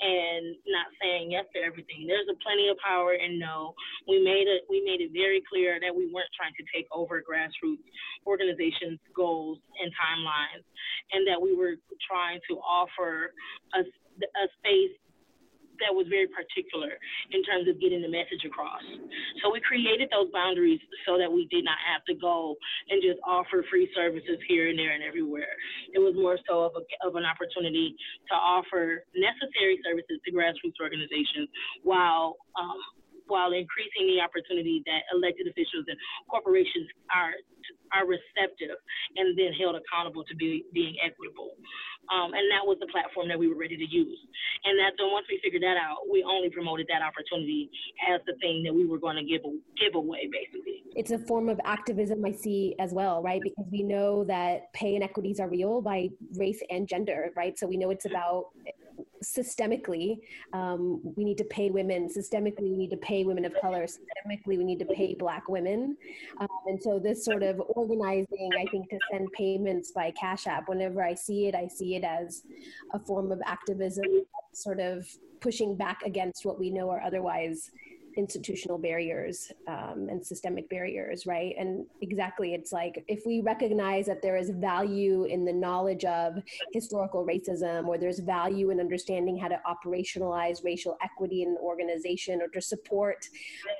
and 0.01 0.55
not 0.67 0.87
saying 1.01 1.31
yes 1.31 1.45
to 1.55 1.61
everything. 1.61 2.07
There's 2.07 2.27
a 2.29 2.37
plenty 2.41 2.69
of 2.69 2.77
power 2.79 3.13
in 3.13 3.37
no. 3.39 3.73
We 4.07 4.23
made 4.23 4.47
it 4.47 4.65
we 4.69 4.81
made 4.81 5.01
it 5.01 5.11
very 5.13 5.43
clear 5.45 5.79
that 5.79 5.93
we 5.93 6.09
weren't 6.11 6.31
trying 6.35 6.53
to 6.57 6.65
take 6.73 6.87
over 6.91 7.21
grassroots 7.21 7.85
organizations' 8.25 8.99
goals 9.15 9.59
and 9.81 9.91
timelines, 9.93 10.65
and 11.11 11.27
that 11.27 11.39
we 11.41 11.55
were 11.55 11.75
trying 12.01 12.39
to 12.49 12.57
offer 12.59 13.33
a, 13.75 13.81
a 13.81 14.45
space 14.59 14.97
that 15.83 15.93
was 15.93 16.07
very 16.07 16.27
particular 16.31 16.95
in 17.31 17.43
terms 17.43 17.67
of 17.67 17.79
getting 17.79 18.01
the 18.01 18.09
message 18.09 18.47
across. 18.47 18.81
So 19.43 19.51
we 19.51 19.59
created 19.61 20.09
those 20.09 20.31
boundaries 20.31 20.79
so 21.05 21.19
that 21.19 21.29
we 21.29 21.47
did 21.51 21.63
not 21.63 21.77
have 21.83 22.03
to 22.07 22.15
go 22.15 22.55
and 22.89 23.03
just 23.03 23.19
offer 23.27 23.63
free 23.69 23.91
services 23.93 24.39
here 24.47 24.69
and 24.71 24.79
there 24.79 24.95
and 24.95 25.03
everywhere. 25.03 25.53
It 25.93 25.99
was 25.99 26.15
more 26.15 26.39
so 26.47 26.63
of, 26.63 26.73
a, 26.79 26.83
of 27.05 27.15
an 27.15 27.27
opportunity 27.27 27.95
to 28.31 28.35
offer 28.35 29.03
necessary 29.15 29.79
services 29.83 30.19
to 30.23 30.29
grassroots 30.31 30.79
organizations 30.81 31.51
while 31.83 32.37
um, 32.55 32.79
while 33.27 33.51
increasing 33.53 34.07
the 34.07 34.21
opportunity 34.21 34.83
that 34.85 35.07
elected 35.13 35.47
officials 35.47 35.85
and 35.87 35.97
corporations 36.29 36.87
are 37.13 37.33
are 37.93 38.05
receptive 38.09 38.75
and 39.15 39.37
then 39.37 39.53
held 39.53 39.75
accountable 39.77 40.23
to 40.25 40.35
be 40.35 40.65
being 40.73 40.95
equitable. 41.05 41.53
Um, 42.11 42.33
and 42.33 42.43
that 42.51 42.65
was 42.65 42.77
the 42.81 42.87
platform 42.87 43.29
that 43.29 43.39
we 43.39 43.47
were 43.47 43.55
ready 43.55 43.77
to 43.77 43.87
use. 43.87 44.19
And 44.65 44.77
that 44.79 44.93
then 44.97 45.11
once 45.11 45.25
we 45.29 45.39
figured 45.43 45.63
that 45.63 45.77
out, 45.77 46.03
we 46.11 46.23
only 46.23 46.49
promoted 46.49 46.87
that 46.89 47.01
opportunity 47.01 47.69
as 48.11 48.19
the 48.27 48.33
thing 48.41 48.63
that 48.63 48.73
we 48.73 48.85
were 48.85 48.99
going 48.99 49.15
to 49.15 49.23
give 49.23 49.41
give 49.79 49.95
away, 49.95 50.27
basically. 50.31 50.83
It's 50.95 51.11
a 51.11 51.19
form 51.19 51.47
of 51.47 51.59
activism 51.63 52.25
I 52.25 52.31
see 52.31 52.75
as 52.79 52.91
well, 52.91 53.21
right? 53.21 53.41
Because 53.41 53.65
we 53.71 53.83
know 53.83 54.23
that 54.25 54.73
pay 54.73 54.95
inequities 54.95 55.39
are 55.39 55.49
real 55.49 55.81
by 55.81 56.09
race 56.35 56.61
and 56.69 56.87
gender, 56.87 57.31
right? 57.35 57.57
So 57.57 57.67
we 57.67 57.77
know 57.77 57.89
it's 57.89 58.05
about 58.05 58.47
systemically 59.23 60.19
um, 60.53 61.01
we 61.15 61.23
need 61.23 61.37
to 61.37 61.45
pay 61.45 61.69
women. 61.69 62.09
Systemically 62.09 62.69
we 62.71 62.77
need 62.77 62.91
to 62.91 62.97
pay 62.97 63.23
women 63.23 63.45
of 63.45 63.53
color. 63.61 63.85
Systemically 63.85 64.57
we 64.57 64.63
need 64.63 64.79
to 64.79 64.85
pay 64.85 65.15
black 65.15 65.47
women. 65.47 65.97
Um, 66.39 66.47
and 66.65 66.81
so 66.81 66.99
this 66.99 67.23
sort 67.23 67.43
of 67.43 67.61
organizing 67.75 68.49
i 68.57 68.65
think 68.71 68.89
to 68.89 68.97
send 69.11 69.31
payments 69.33 69.91
by 69.91 70.11
cash 70.11 70.47
app 70.47 70.67
whenever 70.69 71.03
i 71.03 71.13
see 71.13 71.47
it 71.47 71.55
i 71.55 71.67
see 71.67 71.95
it 71.95 72.03
as 72.03 72.43
a 72.93 72.99
form 72.99 73.31
of 73.31 73.41
activism 73.45 74.05
sort 74.53 74.79
of 74.79 75.07
pushing 75.41 75.75
back 75.75 76.01
against 76.05 76.45
what 76.45 76.59
we 76.59 76.69
know 76.69 76.89
are 76.89 77.01
otherwise 77.01 77.71
institutional 78.15 78.77
barriers 78.77 79.51
um, 79.67 80.07
and 80.09 80.25
systemic 80.25 80.69
barriers, 80.69 81.25
right? 81.25 81.55
And 81.57 81.85
exactly, 82.01 82.53
it's 82.53 82.71
like 82.71 83.03
if 83.07 83.25
we 83.25 83.41
recognize 83.41 84.05
that 84.05 84.21
there 84.21 84.37
is 84.37 84.49
value 84.49 85.25
in 85.25 85.45
the 85.45 85.53
knowledge 85.53 86.05
of 86.05 86.35
historical 86.71 87.25
racism, 87.25 87.87
or 87.87 87.97
there's 87.97 88.19
value 88.19 88.69
in 88.69 88.79
understanding 88.79 89.37
how 89.37 89.47
to 89.47 89.59
operationalize 89.67 90.63
racial 90.63 90.97
equity 91.03 91.43
in 91.43 91.49
an 91.49 91.57
organization, 91.61 92.41
or 92.41 92.47
to 92.49 92.61
support 92.61 93.27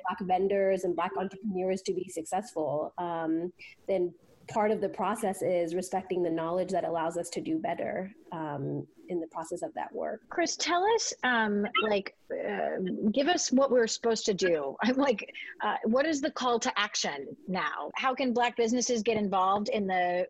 Black 0.08 0.20
vendors 0.20 0.84
and 0.84 0.94
Black 0.94 1.12
entrepreneurs 1.18 1.82
to 1.82 1.92
be 1.92 2.08
successful, 2.08 2.92
um, 2.98 3.52
then 3.88 4.12
part 4.48 4.70
of 4.70 4.80
the 4.80 4.88
process 4.88 5.42
is 5.42 5.74
respecting 5.74 6.22
the 6.22 6.30
knowledge 6.30 6.70
that 6.70 6.84
allows 6.84 7.16
us 7.16 7.28
to 7.30 7.40
do 7.40 7.58
better 7.58 8.12
um, 8.32 8.86
in 9.08 9.20
the 9.20 9.26
process 9.28 9.62
of 9.62 9.72
that 9.74 9.94
work. 9.94 10.20
Chris, 10.28 10.56
tell 10.56 10.84
us, 10.94 11.12
um, 11.24 11.66
like, 11.82 12.14
uh, 12.32 12.80
give 13.12 13.28
us 13.28 13.52
what 13.52 13.70
we're 13.70 13.86
supposed 13.86 14.24
to 14.26 14.34
do. 14.34 14.76
I'm 14.82 14.96
like, 14.96 15.30
uh, 15.62 15.76
what 15.84 16.06
is 16.06 16.20
the 16.20 16.30
call 16.30 16.58
to 16.60 16.72
action 16.78 17.26
now? 17.48 17.90
How 17.94 18.14
can 18.14 18.32
Black 18.32 18.56
businesses 18.56 19.02
get 19.02 19.16
involved 19.16 19.68
in 19.68 19.86
the? 19.86 20.26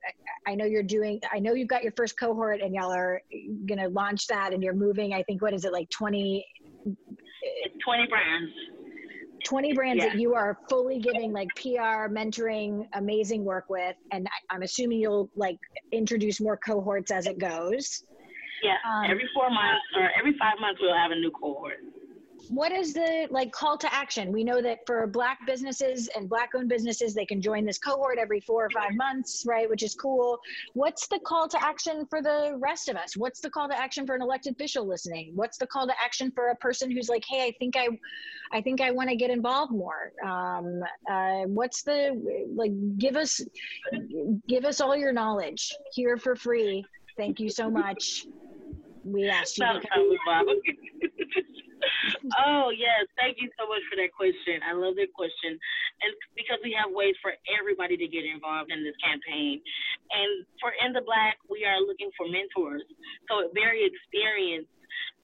I 0.46 0.54
know 0.54 0.64
you're 0.64 0.82
doing. 0.82 1.20
I 1.32 1.38
know 1.38 1.54
you've 1.54 1.68
got 1.68 1.82
your 1.82 1.92
first 1.96 2.18
cohort, 2.18 2.60
and 2.60 2.74
y'all 2.74 2.92
are 2.92 3.22
going 3.66 3.80
to 3.80 3.88
launch 3.88 4.26
that, 4.28 4.52
and 4.52 4.62
you're 4.62 4.74
moving. 4.74 5.12
I 5.12 5.22
think 5.22 5.42
what 5.42 5.54
is 5.54 5.64
it 5.64 5.72
like 5.72 5.88
twenty? 5.90 6.44
It's 6.84 7.74
twenty 7.84 8.06
brands. 8.08 8.52
20 9.44 9.72
brands 9.74 10.02
yeah. 10.02 10.10
that 10.10 10.18
you 10.18 10.34
are 10.34 10.58
fully 10.68 10.98
giving 10.98 11.32
like 11.32 11.48
PR, 11.56 12.08
mentoring, 12.10 12.86
amazing 12.94 13.44
work 13.44 13.66
with. 13.68 13.96
And 14.10 14.26
I, 14.50 14.54
am 14.54 14.62
assuming 14.62 14.98
you'll 14.98 15.30
like 15.36 15.58
introduce 15.92 16.40
more 16.40 16.56
cohorts 16.56 17.10
as 17.10 17.26
it 17.26 17.38
goes. 17.38 18.04
Yeah, 18.62 18.76
um, 18.88 19.10
every 19.10 19.28
four 19.34 19.50
months 19.50 19.84
or 19.96 20.10
every 20.18 20.34
five 20.38 20.54
months, 20.60 20.80
we'll 20.80 20.96
have 20.96 21.10
a 21.10 21.16
new 21.16 21.30
cohort 21.30 21.78
what 22.48 22.72
is 22.72 22.92
the 22.92 23.26
like 23.30 23.52
call 23.52 23.78
to 23.78 23.92
action? 23.94 24.32
We 24.32 24.44
know 24.44 24.60
that 24.62 24.78
for 24.86 25.06
black 25.06 25.38
businesses 25.46 26.08
and 26.16 26.28
black 26.28 26.50
owned 26.54 26.68
businesses 26.68 27.14
they 27.14 27.24
can 27.24 27.40
join 27.40 27.64
this 27.64 27.78
cohort 27.78 28.18
every 28.18 28.40
four 28.40 28.64
or 28.64 28.70
five 28.70 28.94
months 28.94 29.44
right 29.46 29.68
which 29.68 29.82
is 29.82 29.94
cool. 29.94 30.38
What's 30.74 31.06
the 31.08 31.20
call 31.26 31.48
to 31.48 31.62
action 31.62 32.06
for 32.10 32.22
the 32.22 32.56
rest 32.58 32.88
of 32.88 32.96
us? 32.96 33.16
What's 33.16 33.40
the 33.40 33.50
call 33.50 33.68
to 33.68 33.78
action 33.78 34.06
for 34.06 34.14
an 34.14 34.22
elected 34.22 34.54
official 34.54 34.86
listening? 34.86 35.32
What's 35.34 35.58
the 35.58 35.66
call 35.66 35.86
to 35.86 35.94
action 36.02 36.32
for 36.34 36.48
a 36.48 36.56
person 36.56 36.90
who's 36.90 37.08
like 37.08 37.24
hey 37.28 37.46
i 37.46 37.52
think 37.58 37.76
i 37.76 37.88
i 38.52 38.60
think 38.60 38.80
i 38.80 38.90
want 38.90 39.08
to 39.08 39.16
get 39.16 39.30
involved 39.30 39.72
more. 39.72 40.12
Um, 40.24 40.80
uh, 41.10 41.46
what's 41.46 41.82
the 41.82 42.20
like 42.54 42.72
give 42.98 43.16
us 43.16 43.40
give 44.48 44.64
us 44.64 44.80
all 44.80 44.96
your 44.96 45.12
knowledge. 45.12 45.72
Here 45.92 46.16
for 46.16 46.36
free. 46.36 46.84
Thank 47.16 47.40
you 47.40 47.48
so 47.48 47.70
much. 47.70 48.26
We 49.04 49.28
asked 49.28 49.58
you. 49.58 49.66
oh 52.46 52.70
yes, 52.74 53.06
thank 53.18 53.38
you 53.40 53.48
so 53.58 53.68
much 53.68 53.82
for 53.90 53.96
that 53.96 54.12
question. 54.14 54.60
I 54.64 54.72
love 54.72 54.96
that 54.96 55.12
question, 55.12 55.58
and 56.02 56.10
because 56.36 56.58
we 56.62 56.76
have 56.76 56.92
ways 56.92 57.14
for 57.20 57.32
everybody 57.48 57.96
to 57.96 58.08
get 58.08 58.24
involved 58.24 58.72
in 58.72 58.84
this 58.84 58.96
campaign, 59.02 59.60
and 60.12 60.46
for 60.60 60.72
In 60.84 60.92
the 60.92 61.02
Black, 61.02 61.38
we 61.48 61.64
are 61.64 61.80
looking 61.80 62.10
for 62.16 62.26
mentors, 62.28 62.82
so 63.28 63.50
very 63.54 63.84
experienced 63.84 64.70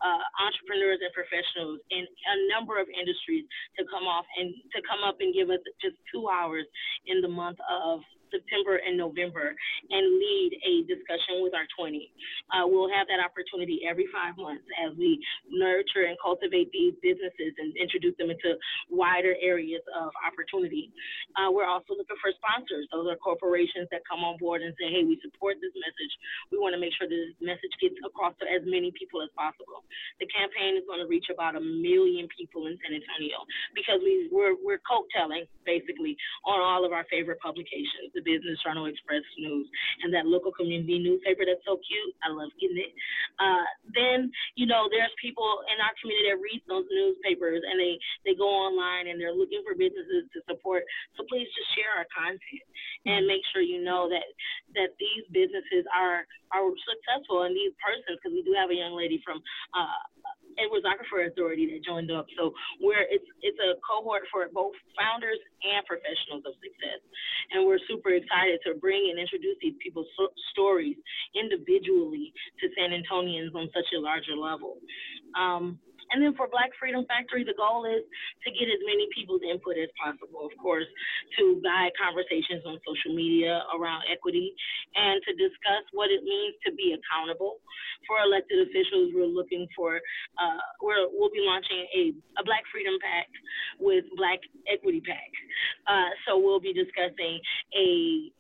uh, 0.01 0.25
entrepreneurs 0.41 1.01
and 1.05 1.13
professionals 1.13 1.81
in 1.93 2.05
a 2.05 2.37
number 2.53 2.81
of 2.81 2.89
industries 2.89 3.45
to 3.77 3.85
come 3.93 4.09
off 4.09 4.25
and 4.37 4.53
to 4.73 4.81
come 4.89 5.05
up 5.05 5.21
and 5.21 5.37
give 5.37 5.53
us 5.53 5.61
just 5.81 5.97
two 6.09 6.29
hours 6.29 6.65
in 7.07 7.21
the 7.21 7.29
month 7.29 7.59
of 7.69 8.01
September 8.31 8.81
and 8.81 8.97
November 8.97 9.55
and 9.91 10.05
lead 10.19 10.51
a 10.65 10.73
discussion 10.87 11.43
with 11.43 11.55
our 11.55 11.67
20. 11.79 12.11
Uh, 12.51 12.67
we'll 12.67 12.91
have 12.91 13.07
that 13.11 13.21
opportunity 13.23 13.83
every 13.87 14.07
five 14.15 14.39
months 14.39 14.65
as 14.79 14.97
we 14.97 15.21
nurture 15.51 16.09
and 16.09 16.17
cultivate 16.23 16.71
these 16.73 16.95
businesses 17.03 17.53
and 17.59 17.75
introduce 17.77 18.17
them 18.17 18.31
into 18.31 18.57
wider 18.91 19.35
areas 19.43 19.83
of 19.95 20.11
opportunity. 20.23 20.91
Uh, 21.39 21.51
we're 21.51 21.69
also 21.69 21.95
looking 21.95 22.19
for 22.19 22.31
sponsors. 22.39 22.87
Those 22.91 23.11
are 23.11 23.19
corporations 23.19 23.87
that 23.91 24.03
come 24.07 24.23
on 24.27 24.39
board 24.39 24.63
and 24.63 24.75
say, 24.79 24.91
hey, 24.91 25.05
we 25.05 25.19
support 25.23 25.59
this 25.63 25.75
message. 25.75 26.13
We 26.51 26.59
want 26.59 26.75
to 26.75 26.81
make 26.81 26.95
sure 26.97 27.07
this 27.07 27.35
message 27.39 27.73
gets 27.79 27.97
across 28.03 28.35
to 28.43 28.47
as 28.47 28.63
many 28.67 28.91
people 28.95 29.23
as 29.23 29.31
possible. 29.35 29.87
The 30.19 30.29
campaign 30.31 30.77
is 30.79 30.85
going 30.87 31.03
to 31.03 31.09
reach 31.09 31.31
about 31.31 31.55
a 31.55 31.63
million 31.63 32.27
people 32.35 32.67
in 32.67 32.79
San 32.83 32.95
Antonio 32.95 33.39
because 33.75 34.03
we, 34.03 34.29
we're, 34.31 34.57
we're 34.59 34.83
coat 34.87 35.07
telling 35.15 35.47
basically 35.65 36.17
on 36.45 36.59
all 36.59 36.85
of 36.85 36.93
our 36.93 37.07
favorite 37.11 37.39
publications 37.41 38.13
the 38.21 38.27
Business 38.29 38.61
Journal 38.61 38.87
Express 38.87 39.25
News 39.41 39.65
and 40.05 40.13
that 40.13 40.29
local 40.29 40.53
community 40.53 41.01
newspaper 41.01 41.49
that's 41.49 41.65
so 41.65 41.81
cute. 41.81 42.13
I 42.21 42.29
love 42.29 42.53
getting 42.61 42.77
it. 42.77 42.93
Uh, 43.41 43.65
then, 43.97 44.29
you 44.61 44.69
know, 44.69 44.93
there's 44.93 45.13
people 45.17 45.65
in 45.73 45.81
our 45.81 45.97
community 45.97 46.29
that 46.29 46.45
read 46.45 46.61
those 46.69 46.85
newspapers 46.93 47.65
and 47.65 47.81
they, 47.81 47.97
they 48.29 48.37
go 48.37 48.49
online 48.49 49.09
and 49.09 49.17
they're 49.17 49.35
looking 49.35 49.65
for 49.65 49.73
businesses 49.73 50.29
to 50.37 50.45
support. 50.45 50.85
So 51.17 51.25
please 51.25 51.49
just 51.57 51.71
share 51.73 51.97
our 51.97 52.09
content 52.13 52.67
and 53.09 53.25
make 53.25 53.41
sure 53.53 53.65
you 53.65 53.81
know 53.81 54.09
that 54.13 54.27
that 54.77 54.93
these 55.01 55.25
businesses 55.33 55.89
are 55.97 56.29
are 56.53 56.67
successful 56.85 57.49
and 57.49 57.55
these 57.57 57.73
persons 57.81 58.19
because 58.19 58.35
we 58.35 58.43
do 58.43 58.53
have 58.53 58.69
a 58.69 58.77
young 58.77 58.93
lady 58.93 59.23
from 59.25 59.41
uh, 59.73 60.03
Aquifer 60.69 61.29
Authority 61.29 61.71
that 61.73 61.85
joined 61.85 62.11
up. 62.11 62.27
So 62.37 62.53
where 62.81 63.07
it's 63.09 63.25
it's 63.41 63.59
a 63.61 63.79
cohort 63.81 64.29
for 64.33 64.47
both 64.53 64.75
founders 64.99 65.39
and 65.65 65.81
professionals 65.87 66.45
of 66.45 66.53
success, 66.61 67.01
and 67.53 67.65
we're 67.65 67.81
super 67.89 68.11
excited 68.13 68.61
to 68.67 68.77
bring 68.77 69.09
and 69.11 69.19
introduce 69.19 69.57
these 69.63 69.77
people's 69.81 70.09
so- 70.17 70.35
stories 70.53 70.97
individually 71.33 72.33
to 72.61 72.69
San 72.77 72.91
Antonians 72.93 73.55
on 73.55 73.71
such 73.73 73.89
a 73.97 74.01
larger 74.01 74.37
level. 74.37 74.77
Um, 75.39 75.79
and 76.13 76.23
then 76.23 76.35
for 76.35 76.51
Black 76.51 76.71
Freedom 76.79 77.07
Factory, 77.07 77.45
the 77.45 77.57
goal 77.57 77.87
is 77.87 78.03
to 78.45 78.49
get 78.51 78.67
as 78.67 78.83
many 78.87 79.07
people's 79.15 79.43
input 79.47 79.79
as 79.79 79.91
possible, 79.99 80.47
of 80.47 80.55
course, 80.59 80.89
to 81.39 81.61
guide 81.63 81.93
conversations 81.99 82.63
on 82.67 82.79
social 82.87 83.15
media 83.15 83.63
around 83.75 84.03
equity 84.11 84.55
and 84.95 85.23
to 85.27 85.33
discuss 85.39 85.85
what 85.93 86.11
it 86.11 86.23
means 86.23 86.55
to 86.67 86.75
be 86.75 86.97
accountable. 86.97 87.63
For 88.09 88.19
elected 88.25 88.65
officials, 88.67 89.13
we're 89.15 89.29
looking 89.31 89.69
for, 89.77 90.01
uh, 90.41 90.63
we're, 90.83 91.07
we'll 91.13 91.31
be 91.31 91.45
launching 91.45 91.85
a, 91.95 92.03
a 92.41 92.43
Black 92.45 92.65
Freedom 92.73 92.97
Pact 92.99 93.35
with 93.79 94.05
Black 94.17 94.41
Equity 94.67 95.03
Pact. 95.05 95.37
Uh, 95.87 96.11
so 96.27 96.39
we'll 96.39 96.63
be 96.63 96.73
discussing 96.73 97.39
a, 97.77 97.89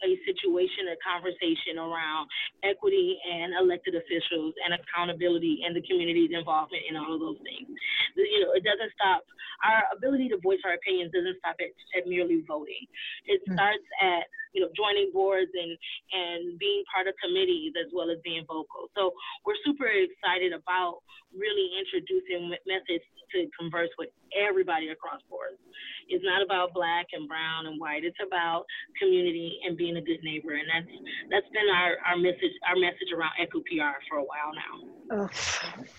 a 0.02 0.10
situation, 0.24 0.90
a 0.90 0.98
conversation 1.04 1.78
around 1.78 2.26
equity 2.64 3.18
and 3.20 3.52
elected 3.60 3.94
officials 3.94 4.54
and 4.64 4.74
accountability 4.74 5.62
and 5.66 5.76
the 5.76 5.84
community's 5.84 6.30
involvement 6.32 6.82
in 6.88 6.96
all 6.96 7.14
of 7.14 7.20
those 7.20 7.38
things. 7.44 7.59
You 8.16 8.40
know, 8.44 8.52
it 8.52 8.64
doesn't 8.64 8.92
stop. 8.94 9.22
Our 9.64 9.84
ability 9.92 10.28
to 10.32 10.38
voice 10.40 10.60
our 10.64 10.74
opinions 10.74 11.12
doesn't 11.12 11.36
stop 11.38 11.56
at, 11.60 11.72
at 11.96 12.08
merely 12.08 12.42
voting. 12.48 12.84
It 13.26 13.40
mm-hmm. 13.44 13.54
starts 13.54 13.86
at 14.00 14.24
you 14.52 14.60
know 14.62 14.70
joining 14.74 15.12
boards 15.12 15.50
and 15.54 15.72
and 16.12 16.58
being 16.58 16.82
part 16.90 17.06
of 17.06 17.14
committees 17.22 17.74
as 17.78 17.92
well 17.92 18.10
as 18.10 18.18
being 18.24 18.44
vocal. 18.48 18.90
So 18.96 19.12
we're 19.44 19.58
super 19.64 19.86
excited 19.86 20.52
about 20.52 21.04
really 21.30 21.70
introducing 21.78 22.50
methods 22.66 23.04
to 23.36 23.46
converse 23.54 23.90
with 23.98 24.10
everybody 24.34 24.90
across 24.90 25.22
boards. 25.30 25.60
It's 26.10 26.24
not 26.24 26.42
about 26.42 26.74
black 26.74 27.06
and 27.12 27.28
brown 27.28 27.66
and 27.66 27.80
white. 27.80 28.04
It's 28.04 28.18
about 28.24 28.66
community 29.00 29.60
and 29.66 29.76
being 29.76 29.96
a 29.96 30.02
good 30.02 30.22
neighbor, 30.22 30.54
and 30.54 30.66
that's 30.68 30.92
that's 31.30 31.48
been 31.52 31.68
our, 31.74 31.96
our 32.06 32.16
message 32.16 32.54
our 32.68 32.76
message 32.76 33.12
around 33.14 33.32
EHCÜ 33.40 33.62
PR 33.64 33.96
for 34.08 34.18
a 34.18 34.24
while 34.24 34.52
now. 34.54 34.72
Oh, 35.12 35.28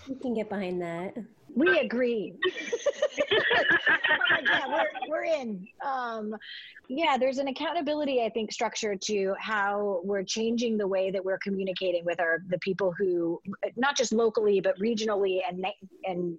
you 0.08 0.16
can 0.16 0.34
get 0.34 0.48
behind 0.48 0.80
that. 0.82 1.14
we 1.54 1.78
agree. 1.80 2.34
yeah, 4.42 4.66
we're, 4.68 4.84
we're 5.08 5.24
in. 5.24 5.66
Um, 5.84 6.34
yeah, 6.88 7.16
there's 7.18 7.38
an 7.38 7.48
accountability, 7.48 8.22
I 8.22 8.28
think, 8.28 8.52
structure 8.52 8.96
to 8.96 9.34
how 9.38 10.00
we're 10.04 10.24
changing 10.24 10.76
the 10.76 10.86
way 10.86 11.10
that 11.10 11.24
we're 11.24 11.38
communicating 11.38 12.04
with 12.04 12.20
our 12.20 12.38
the 12.48 12.58
people 12.58 12.94
who, 12.98 13.40
not 13.76 13.96
just 13.96 14.12
locally 14.12 14.60
but 14.60 14.78
regionally 14.78 15.40
and 15.48 15.64
and 16.04 16.38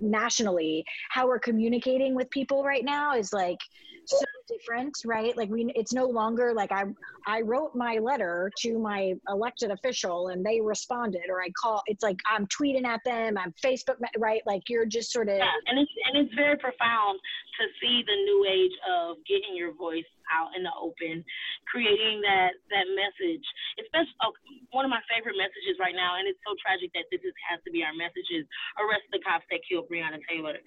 nationally, 0.00 0.84
how 1.10 1.26
we're 1.26 1.38
communicating 1.38 2.14
with 2.14 2.30
people 2.30 2.64
right 2.64 2.84
now 2.84 3.09
is 3.14 3.32
like 3.32 3.58
so 4.06 4.18
different, 4.48 4.96
right? 5.04 5.36
Like 5.36 5.48
we, 5.50 5.72
it's 5.74 5.92
no 5.92 6.06
longer 6.06 6.52
like 6.54 6.72
I, 6.72 6.84
I 7.26 7.42
wrote 7.42 7.74
my 7.74 7.98
letter 7.98 8.50
to 8.62 8.78
my 8.78 9.14
elected 9.28 9.70
official 9.70 10.28
and 10.28 10.44
they 10.44 10.60
responded, 10.60 11.24
or 11.28 11.42
I 11.42 11.50
call. 11.60 11.82
It's 11.86 12.02
like 12.02 12.18
I'm 12.30 12.46
tweeting 12.46 12.84
at 12.84 13.00
them, 13.04 13.38
I'm 13.38 13.54
Facebook, 13.64 13.96
right? 14.18 14.42
Like 14.46 14.62
you're 14.68 14.86
just 14.86 15.12
sort 15.12 15.28
of. 15.28 15.36
Yeah, 15.36 15.50
and 15.66 15.78
it's 15.78 15.92
and 16.06 16.24
it's 16.24 16.34
very 16.34 16.56
profound 16.58 17.20
to 17.60 17.66
see 17.80 18.02
the 18.06 18.16
new 18.24 18.46
age 18.50 18.76
of 18.88 19.16
getting 19.26 19.54
your 19.54 19.74
voice 19.74 20.08
out 20.32 20.50
in 20.56 20.62
the 20.62 20.72
open, 20.80 21.24
creating 21.70 22.20
that 22.22 22.50
that 22.70 22.86
message. 22.94 23.44
Especially 23.78 24.14
one 24.70 24.86
of 24.86 24.92
my 24.92 25.02
favorite 25.10 25.34
messages 25.34 25.78
right 25.78 25.94
now, 25.94 26.18
and 26.18 26.26
it's 26.30 26.38
so 26.46 26.54
tragic 26.62 26.94
that 26.94 27.10
this 27.10 27.22
is, 27.26 27.34
has 27.46 27.58
to 27.66 27.70
be 27.70 27.82
our 27.82 27.94
messages: 27.94 28.46
arrest 28.78 29.06
the 29.10 29.18
cops 29.22 29.46
that 29.50 29.60
killed 29.66 29.90
Breonna 29.90 30.22
Taylor. 30.26 30.58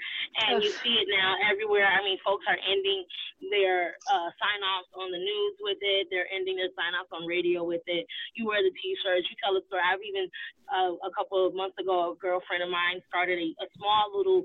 And 0.44 0.64
you 0.64 0.72
see 0.84 1.00
it 1.00 1.08
now 1.12 1.36
everywhere. 1.44 1.88
I 1.88 2.04
mean, 2.04 2.20
folks 2.24 2.44
are 2.48 2.60
ending 2.60 3.06
their 3.52 4.00
uh, 4.08 4.30
sign 4.40 4.62
offs 4.64 4.92
on 4.96 5.12
the 5.12 5.20
news 5.20 5.56
with 5.64 5.80
it. 5.82 6.08
They're 6.12 6.28
ending 6.32 6.60
their 6.60 6.72
sign 6.76 6.96
offs 6.96 7.12
on 7.12 7.28
radio 7.28 7.64
with 7.64 7.84
it. 7.88 8.08
You 8.36 8.48
wear 8.48 8.60
the 8.64 8.72
T-shirts. 8.72 9.28
You 9.30 9.36
tell 9.40 9.56
a 9.56 9.64
story. 9.68 9.84
I've 9.84 10.04
even 10.04 10.28
uh, 10.74 10.96
a 11.04 11.12
couple 11.14 11.40
of 11.44 11.54
months 11.54 11.78
ago, 11.80 12.12
a 12.12 12.16
girlfriend 12.18 12.64
of 12.64 12.72
mine 12.72 13.04
started 13.08 13.38
a, 13.38 13.48
a 13.62 13.68
small 13.78 14.10
little 14.16 14.42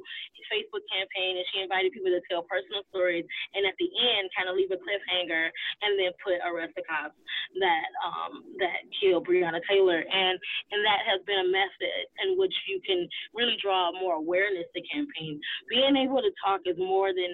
Facebook 0.51 0.85
campaign, 0.93 1.41
and 1.41 1.47
she 1.53 1.63
invited 1.65 1.93
people 1.93 2.13
to 2.13 2.21
tell 2.29 2.45
personal 2.45 2.85
stories, 2.93 3.25
and 3.55 3.65
at 3.65 3.77
the 3.81 3.89
end, 3.89 4.29
kind 4.37 4.49
of 4.51 4.57
leave 4.57 4.71
a 4.73 4.81
cliffhanger, 4.81 5.49
and 5.83 5.97
then 5.97 6.11
put 6.21 6.41
arrest 6.45 6.75
the 6.77 6.85
cops 6.85 7.17
that 7.61 7.89
um, 8.05 8.45
that 8.61 8.85
killed 9.01 9.25
Breonna 9.25 9.48
Taylor. 9.65 10.05
And 10.05 10.37
and 10.73 10.81
that 10.85 11.01
has 11.09 11.25
been 11.25 11.41
a 11.41 11.49
method 11.49 12.05
in 12.27 12.37
which 12.37 12.55
you 12.69 12.81
can 12.85 13.09
really 13.33 13.57
draw 13.63 13.93
more 13.97 14.21
awareness 14.21 14.69
to 14.77 14.81
campaigns. 14.85 15.41
Being 15.73 15.97
able 15.97 16.21
to 16.21 16.33
talk 16.45 16.69
is 16.69 16.77
more 16.77 17.17
than 17.17 17.33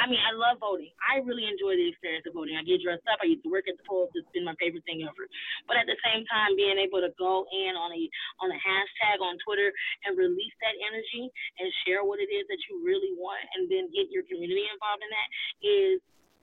I 0.00 0.08
mean, 0.08 0.18
I 0.18 0.32
love 0.32 0.58
voting. 0.58 0.90
I 1.04 1.20
really 1.20 1.44
enjoy 1.44 1.76
the 1.76 1.86
experience 1.92 2.24
of 2.24 2.32
voting. 2.32 2.56
I 2.56 2.64
get 2.64 2.80
dressed 2.80 3.04
up. 3.12 3.20
I 3.20 3.28
used 3.28 3.44
to 3.44 3.52
work 3.52 3.68
at 3.68 3.76
the 3.76 3.84
polls. 3.84 4.08
It's 4.16 4.28
been 4.32 4.48
my 4.48 4.56
favorite 4.56 4.82
thing 4.88 5.04
ever. 5.04 5.28
But 5.68 5.76
at 5.76 5.84
the 5.84 5.98
same 6.00 6.24
time, 6.32 6.56
being 6.56 6.80
able 6.80 7.04
to 7.04 7.12
go 7.20 7.44
in 7.52 7.76
on 7.76 7.92
a 7.92 8.02
on 8.40 8.48
a 8.50 8.58
hashtag 8.58 9.20
on 9.20 9.36
Twitter 9.44 9.68
and 10.08 10.16
release 10.16 10.56
that 10.64 10.76
energy 10.80 11.28
and 11.60 11.68
share 11.84 12.02
what 12.02 12.18
it 12.24 12.32
is 12.32 12.48
that 12.48 12.60
you 12.70 12.80
really 12.80 13.12
want, 13.20 13.44
and 13.54 13.68
then 13.68 13.92
get 13.92 14.08
your 14.08 14.24
community 14.24 14.64
involved 14.72 15.04
in 15.04 15.10
that 15.12 15.28
is 15.60 15.98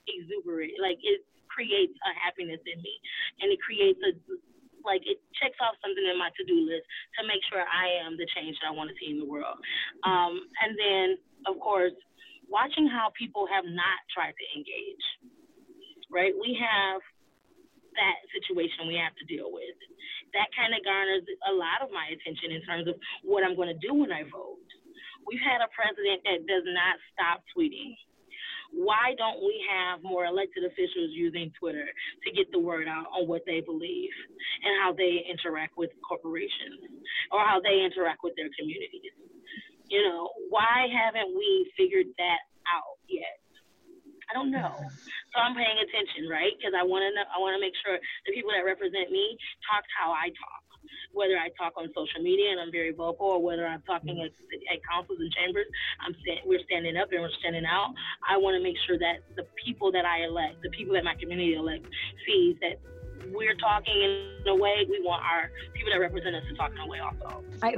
exuberant. 0.05 0.77
Like 0.77 1.01
it 1.01 1.25
creates 1.49 1.95
a 2.05 2.11
happiness 2.13 2.61
in 2.69 2.77
me, 2.81 2.93
and 3.41 3.49
it 3.49 3.59
creates 3.59 3.99
a 4.05 4.13
like 4.85 5.03
it 5.05 5.19
checks 5.39 5.59
off 5.61 5.75
something 5.83 6.03
in 6.03 6.17
my 6.17 6.31
to-do 6.35 6.65
list 6.65 6.85
to 7.19 7.27
make 7.27 7.41
sure 7.47 7.61
I 7.63 8.03
am 8.05 8.15
the 8.15 8.27
change 8.35 8.55
that 8.59 8.71
I 8.71 8.73
want 8.75 8.91
to 8.91 8.97
see 8.97 9.11
in 9.11 9.19
the 9.19 9.29
world. 9.29 9.57
Um, 10.03 10.39
and 10.63 10.71
then, 10.75 11.07
of 11.47 11.59
course, 11.59 11.95
watching 12.49 12.89
how 12.89 13.13
people 13.13 13.45
have 13.47 13.65
not 13.67 13.99
tried 14.09 14.33
to 14.33 14.45
engage. 14.55 15.05
Right? 16.09 16.33
We 16.33 16.57
have 16.57 17.05
that 17.93 18.17
situation 18.33 18.89
we 18.89 18.97
have 18.97 19.13
to 19.21 19.25
deal 19.29 19.53
with. 19.53 19.77
That 20.33 20.49
kind 20.57 20.73
of 20.73 20.81
garners 20.81 21.25
a 21.49 21.53
lot 21.53 21.85
of 21.85 21.93
my 21.93 22.09
attention 22.09 22.53
in 22.53 22.61
terms 22.65 22.85
of 22.89 22.97
what 23.21 23.45
I'm 23.45 23.53
going 23.53 23.69
to 23.69 23.81
do 23.81 23.93
when 23.93 24.09
I 24.09 24.25
vote. 24.29 24.61
We've 25.25 25.41
had 25.41 25.61
a 25.61 25.69
president 25.69 26.25
that 26.25 26.49
does 26.49 26.65
not 26.65 26.97
stop 27.13 27.45
tweeting 27.53 27.93
why 28.71 29.13
don't 29.17 29.41
we 29.41 29.59
have 29.69 30.03
more 30.03 30.25
elected 30.25 30.63
officials 30.63 31.11
using 31.11 31.51
Twitter 31.59 31.85
to 31.85 32.29
get 32.31 32.51
the 32.51 32.59
word 32.59 32.87
out 32.87 33.05
on 33.13 33.27
what 33.27 33.41
they 33.45 33.61
believe 33.61 34.13
and 34.63 34.73
how 34.81 34.93
they 34.93 35.25
interact 35.25 35.77
with 35.77 35.89
corporations 36.07 36.79
or 37.31 37.41
how 37.45 37.59
they 37.59 37.81
interact 37.83 38.21
with 38.23 38.33
their 38.37 38.49
communities? 38.57 39.13
You 39.89 40.03
know, 40.05 40.29
why 40.49 40.85
haven't 40.93 41.33
we 41.33 41.71
figured 41.75 42.07
that 42.17 42.41
out 42.69 43.01
yet? 43.09 43.41
I 44.29 44.37
don't 44.37 44.53
know. 44.53 44.77
So 45.33 45.35
I'm 45.41 45.57
paying 45.57 45.81
attention, 45.81 46.29
right? 46.29 46.53
Because 46.53 46.77
I 46.77 46.85
want 46.85 47.01
to 47.01 47.09
know. 47.17 47.25
I 47.33 47.41
want 47.41 47.57
to 47.57 47.61
make 47.61 47.73
sure 47.81 47.97
the 47.97 48.31
people 48.37 48.53
that 48.53 48.61
represent 48.61 49.09
me 49.09 49.33
talk 49.65 49.81
how 49.97 50.13
I 50.13 50.29
talk 50.29 50.68
whether 51.13 51.37
I 51.37 51.49
talk 51.57 51.73
on 51.77 51.87
social 51.95 52.21
media 52.21 52.51
and 52.51 52.59
I'm 52.59 52.71
very 52.71 52.91
vocal, 52.91 53.27
or 53.27 53.41
whether 53.41 53.65
I'm 53.65 53.81
talking 53.83 54.21
at, 54.21 54.31
at 54.73 54.79
councils 54.89 55.19
and 55.19 55.31
chambers, 55.31 55.65
I'm 56.01 56.15
we're 56.45 56.63
standing 56.65 56.97
up 56.97 57.11
and 57.11 57.21
we're 57.21 57.39
standing 57.39 57.65
out. 57.65 57.93
I 58.27 58.37
want 58.37 58.55
to 58.55 58.63
make 58.63 58.75
sure 58.87 58.97
that 58.99 59.23
the 59.35 59.45
people 59.63 59.91
that 59.91 60.05
I 60.05 60.25
elect, 60.25 60.61
the 60.63 60.69
people 60.69 60.93
that 60.95 61.03
my 61.03 61.15
community 61.15 61.55
elects, 61.55 61.89
sees 62.25 62.55
that 62.61 62.79
we're 63.31 63.55
talking 63.55 64.01
in 64.01 64.47
a 64.47 64.55
way 64.55 64.85
we 64.89 65.01
want 65.03 65.23
our 65.23 65.51
people 65.73 65.91
that 65.91 65.99
represent 65.99 66.35
us 66.35 66.43
to 66.49 66.55
talk 66.55 66.71
in 66.71 66.79
a 66.79 66.87
way 66.87 66.99
also. 66.99 67.43
I, 67.61 67.75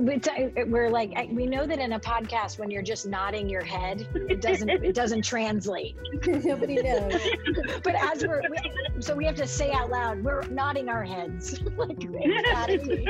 we're 0.65 0.89
like 0.89 1.13
I, 1.15 1.29
we 1.31 1.45
know 1.45 1.65
that 1.65 1.79
in 1.79 1.93
a 1.93 1.99
podcast 1.99 2.59
when 2.59 2.69
you're 2.69 2.83
just 2.83 3.07
nodding 3.07 3.49
your 3.49 3.63
head, 3.63 4.07
it 4.29 4.41
doesn't 4.41 4.69
it 4.69 4.93
doesn't 4.93 5.23
translate. 5.23 5.95
Nobody 6.27 6.81
knows. 6.81 7.13
but 7.83 7.95
as 7.95 8.23
we're 8.25 8.41
we, 8.49 9.01
so 9.01 9.15
we 9.15 9.25
have 9.25 9.35
to 9.35 9.47
say 9.47 9.71
out 9.71 9.89
loud, 9.89 10.23
we're 10.23 10.41
nodding 10.43 10.89
our 10.89 11.03
heads 11.03 11.61
like 11.77 12.03
emphatically. 12.03 13.07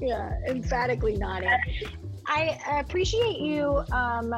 yeah, 0.00 0.32
emphatically 0.48 1.16
nodding. 1.16 1.50
I 2.28 2.58
appreciate 2.80 3.40
you. 3.40 3.82
Um, 3.90 4.34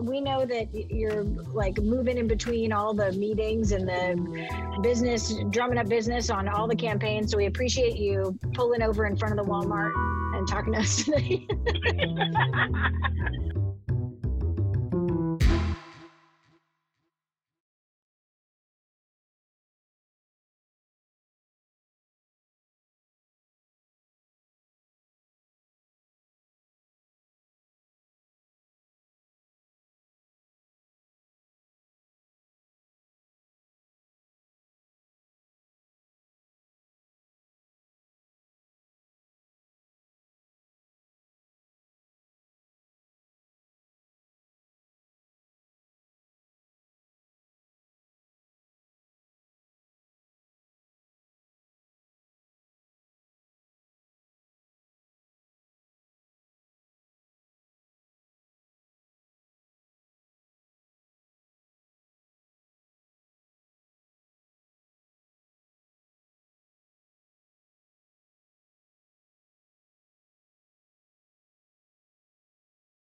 we 0.00 0.20
know 0.20 0.46
that 0.46 0.68
you're 0.90 1.24
like 1.24 1.78
moving 1.78 2.16
in 2.16 2.26
between 2.26 2.72
all 2.72 2.94
the 2.94 3.12
meetings 3.12 3.72
and 3.72 3.86
the 3.86 4.80
business, 4.82 5.34
drumming 5.50 5.78
up 5.78 5.88
business 5.88 6.30
on 6.30 6.48
all 6.48 6.66
the 6.66 6.76
campaigns. 6.76 7.30
So 7.30 7.36
we 7.36 7.46
appreciate 7.46 7.96
you 7.96 8.38
pulling 8.54 8.80
over 8.82 9.04
in 9.06 9.16
front 9.16 9.38
of 9.38 9.44
the 9.44 9.52
Walmart 9.52 9.92
and 10.38 10.48
talking 10.48 10.72
to 10.72 10.80
us 10.80 11.04
today. 11.04 11.46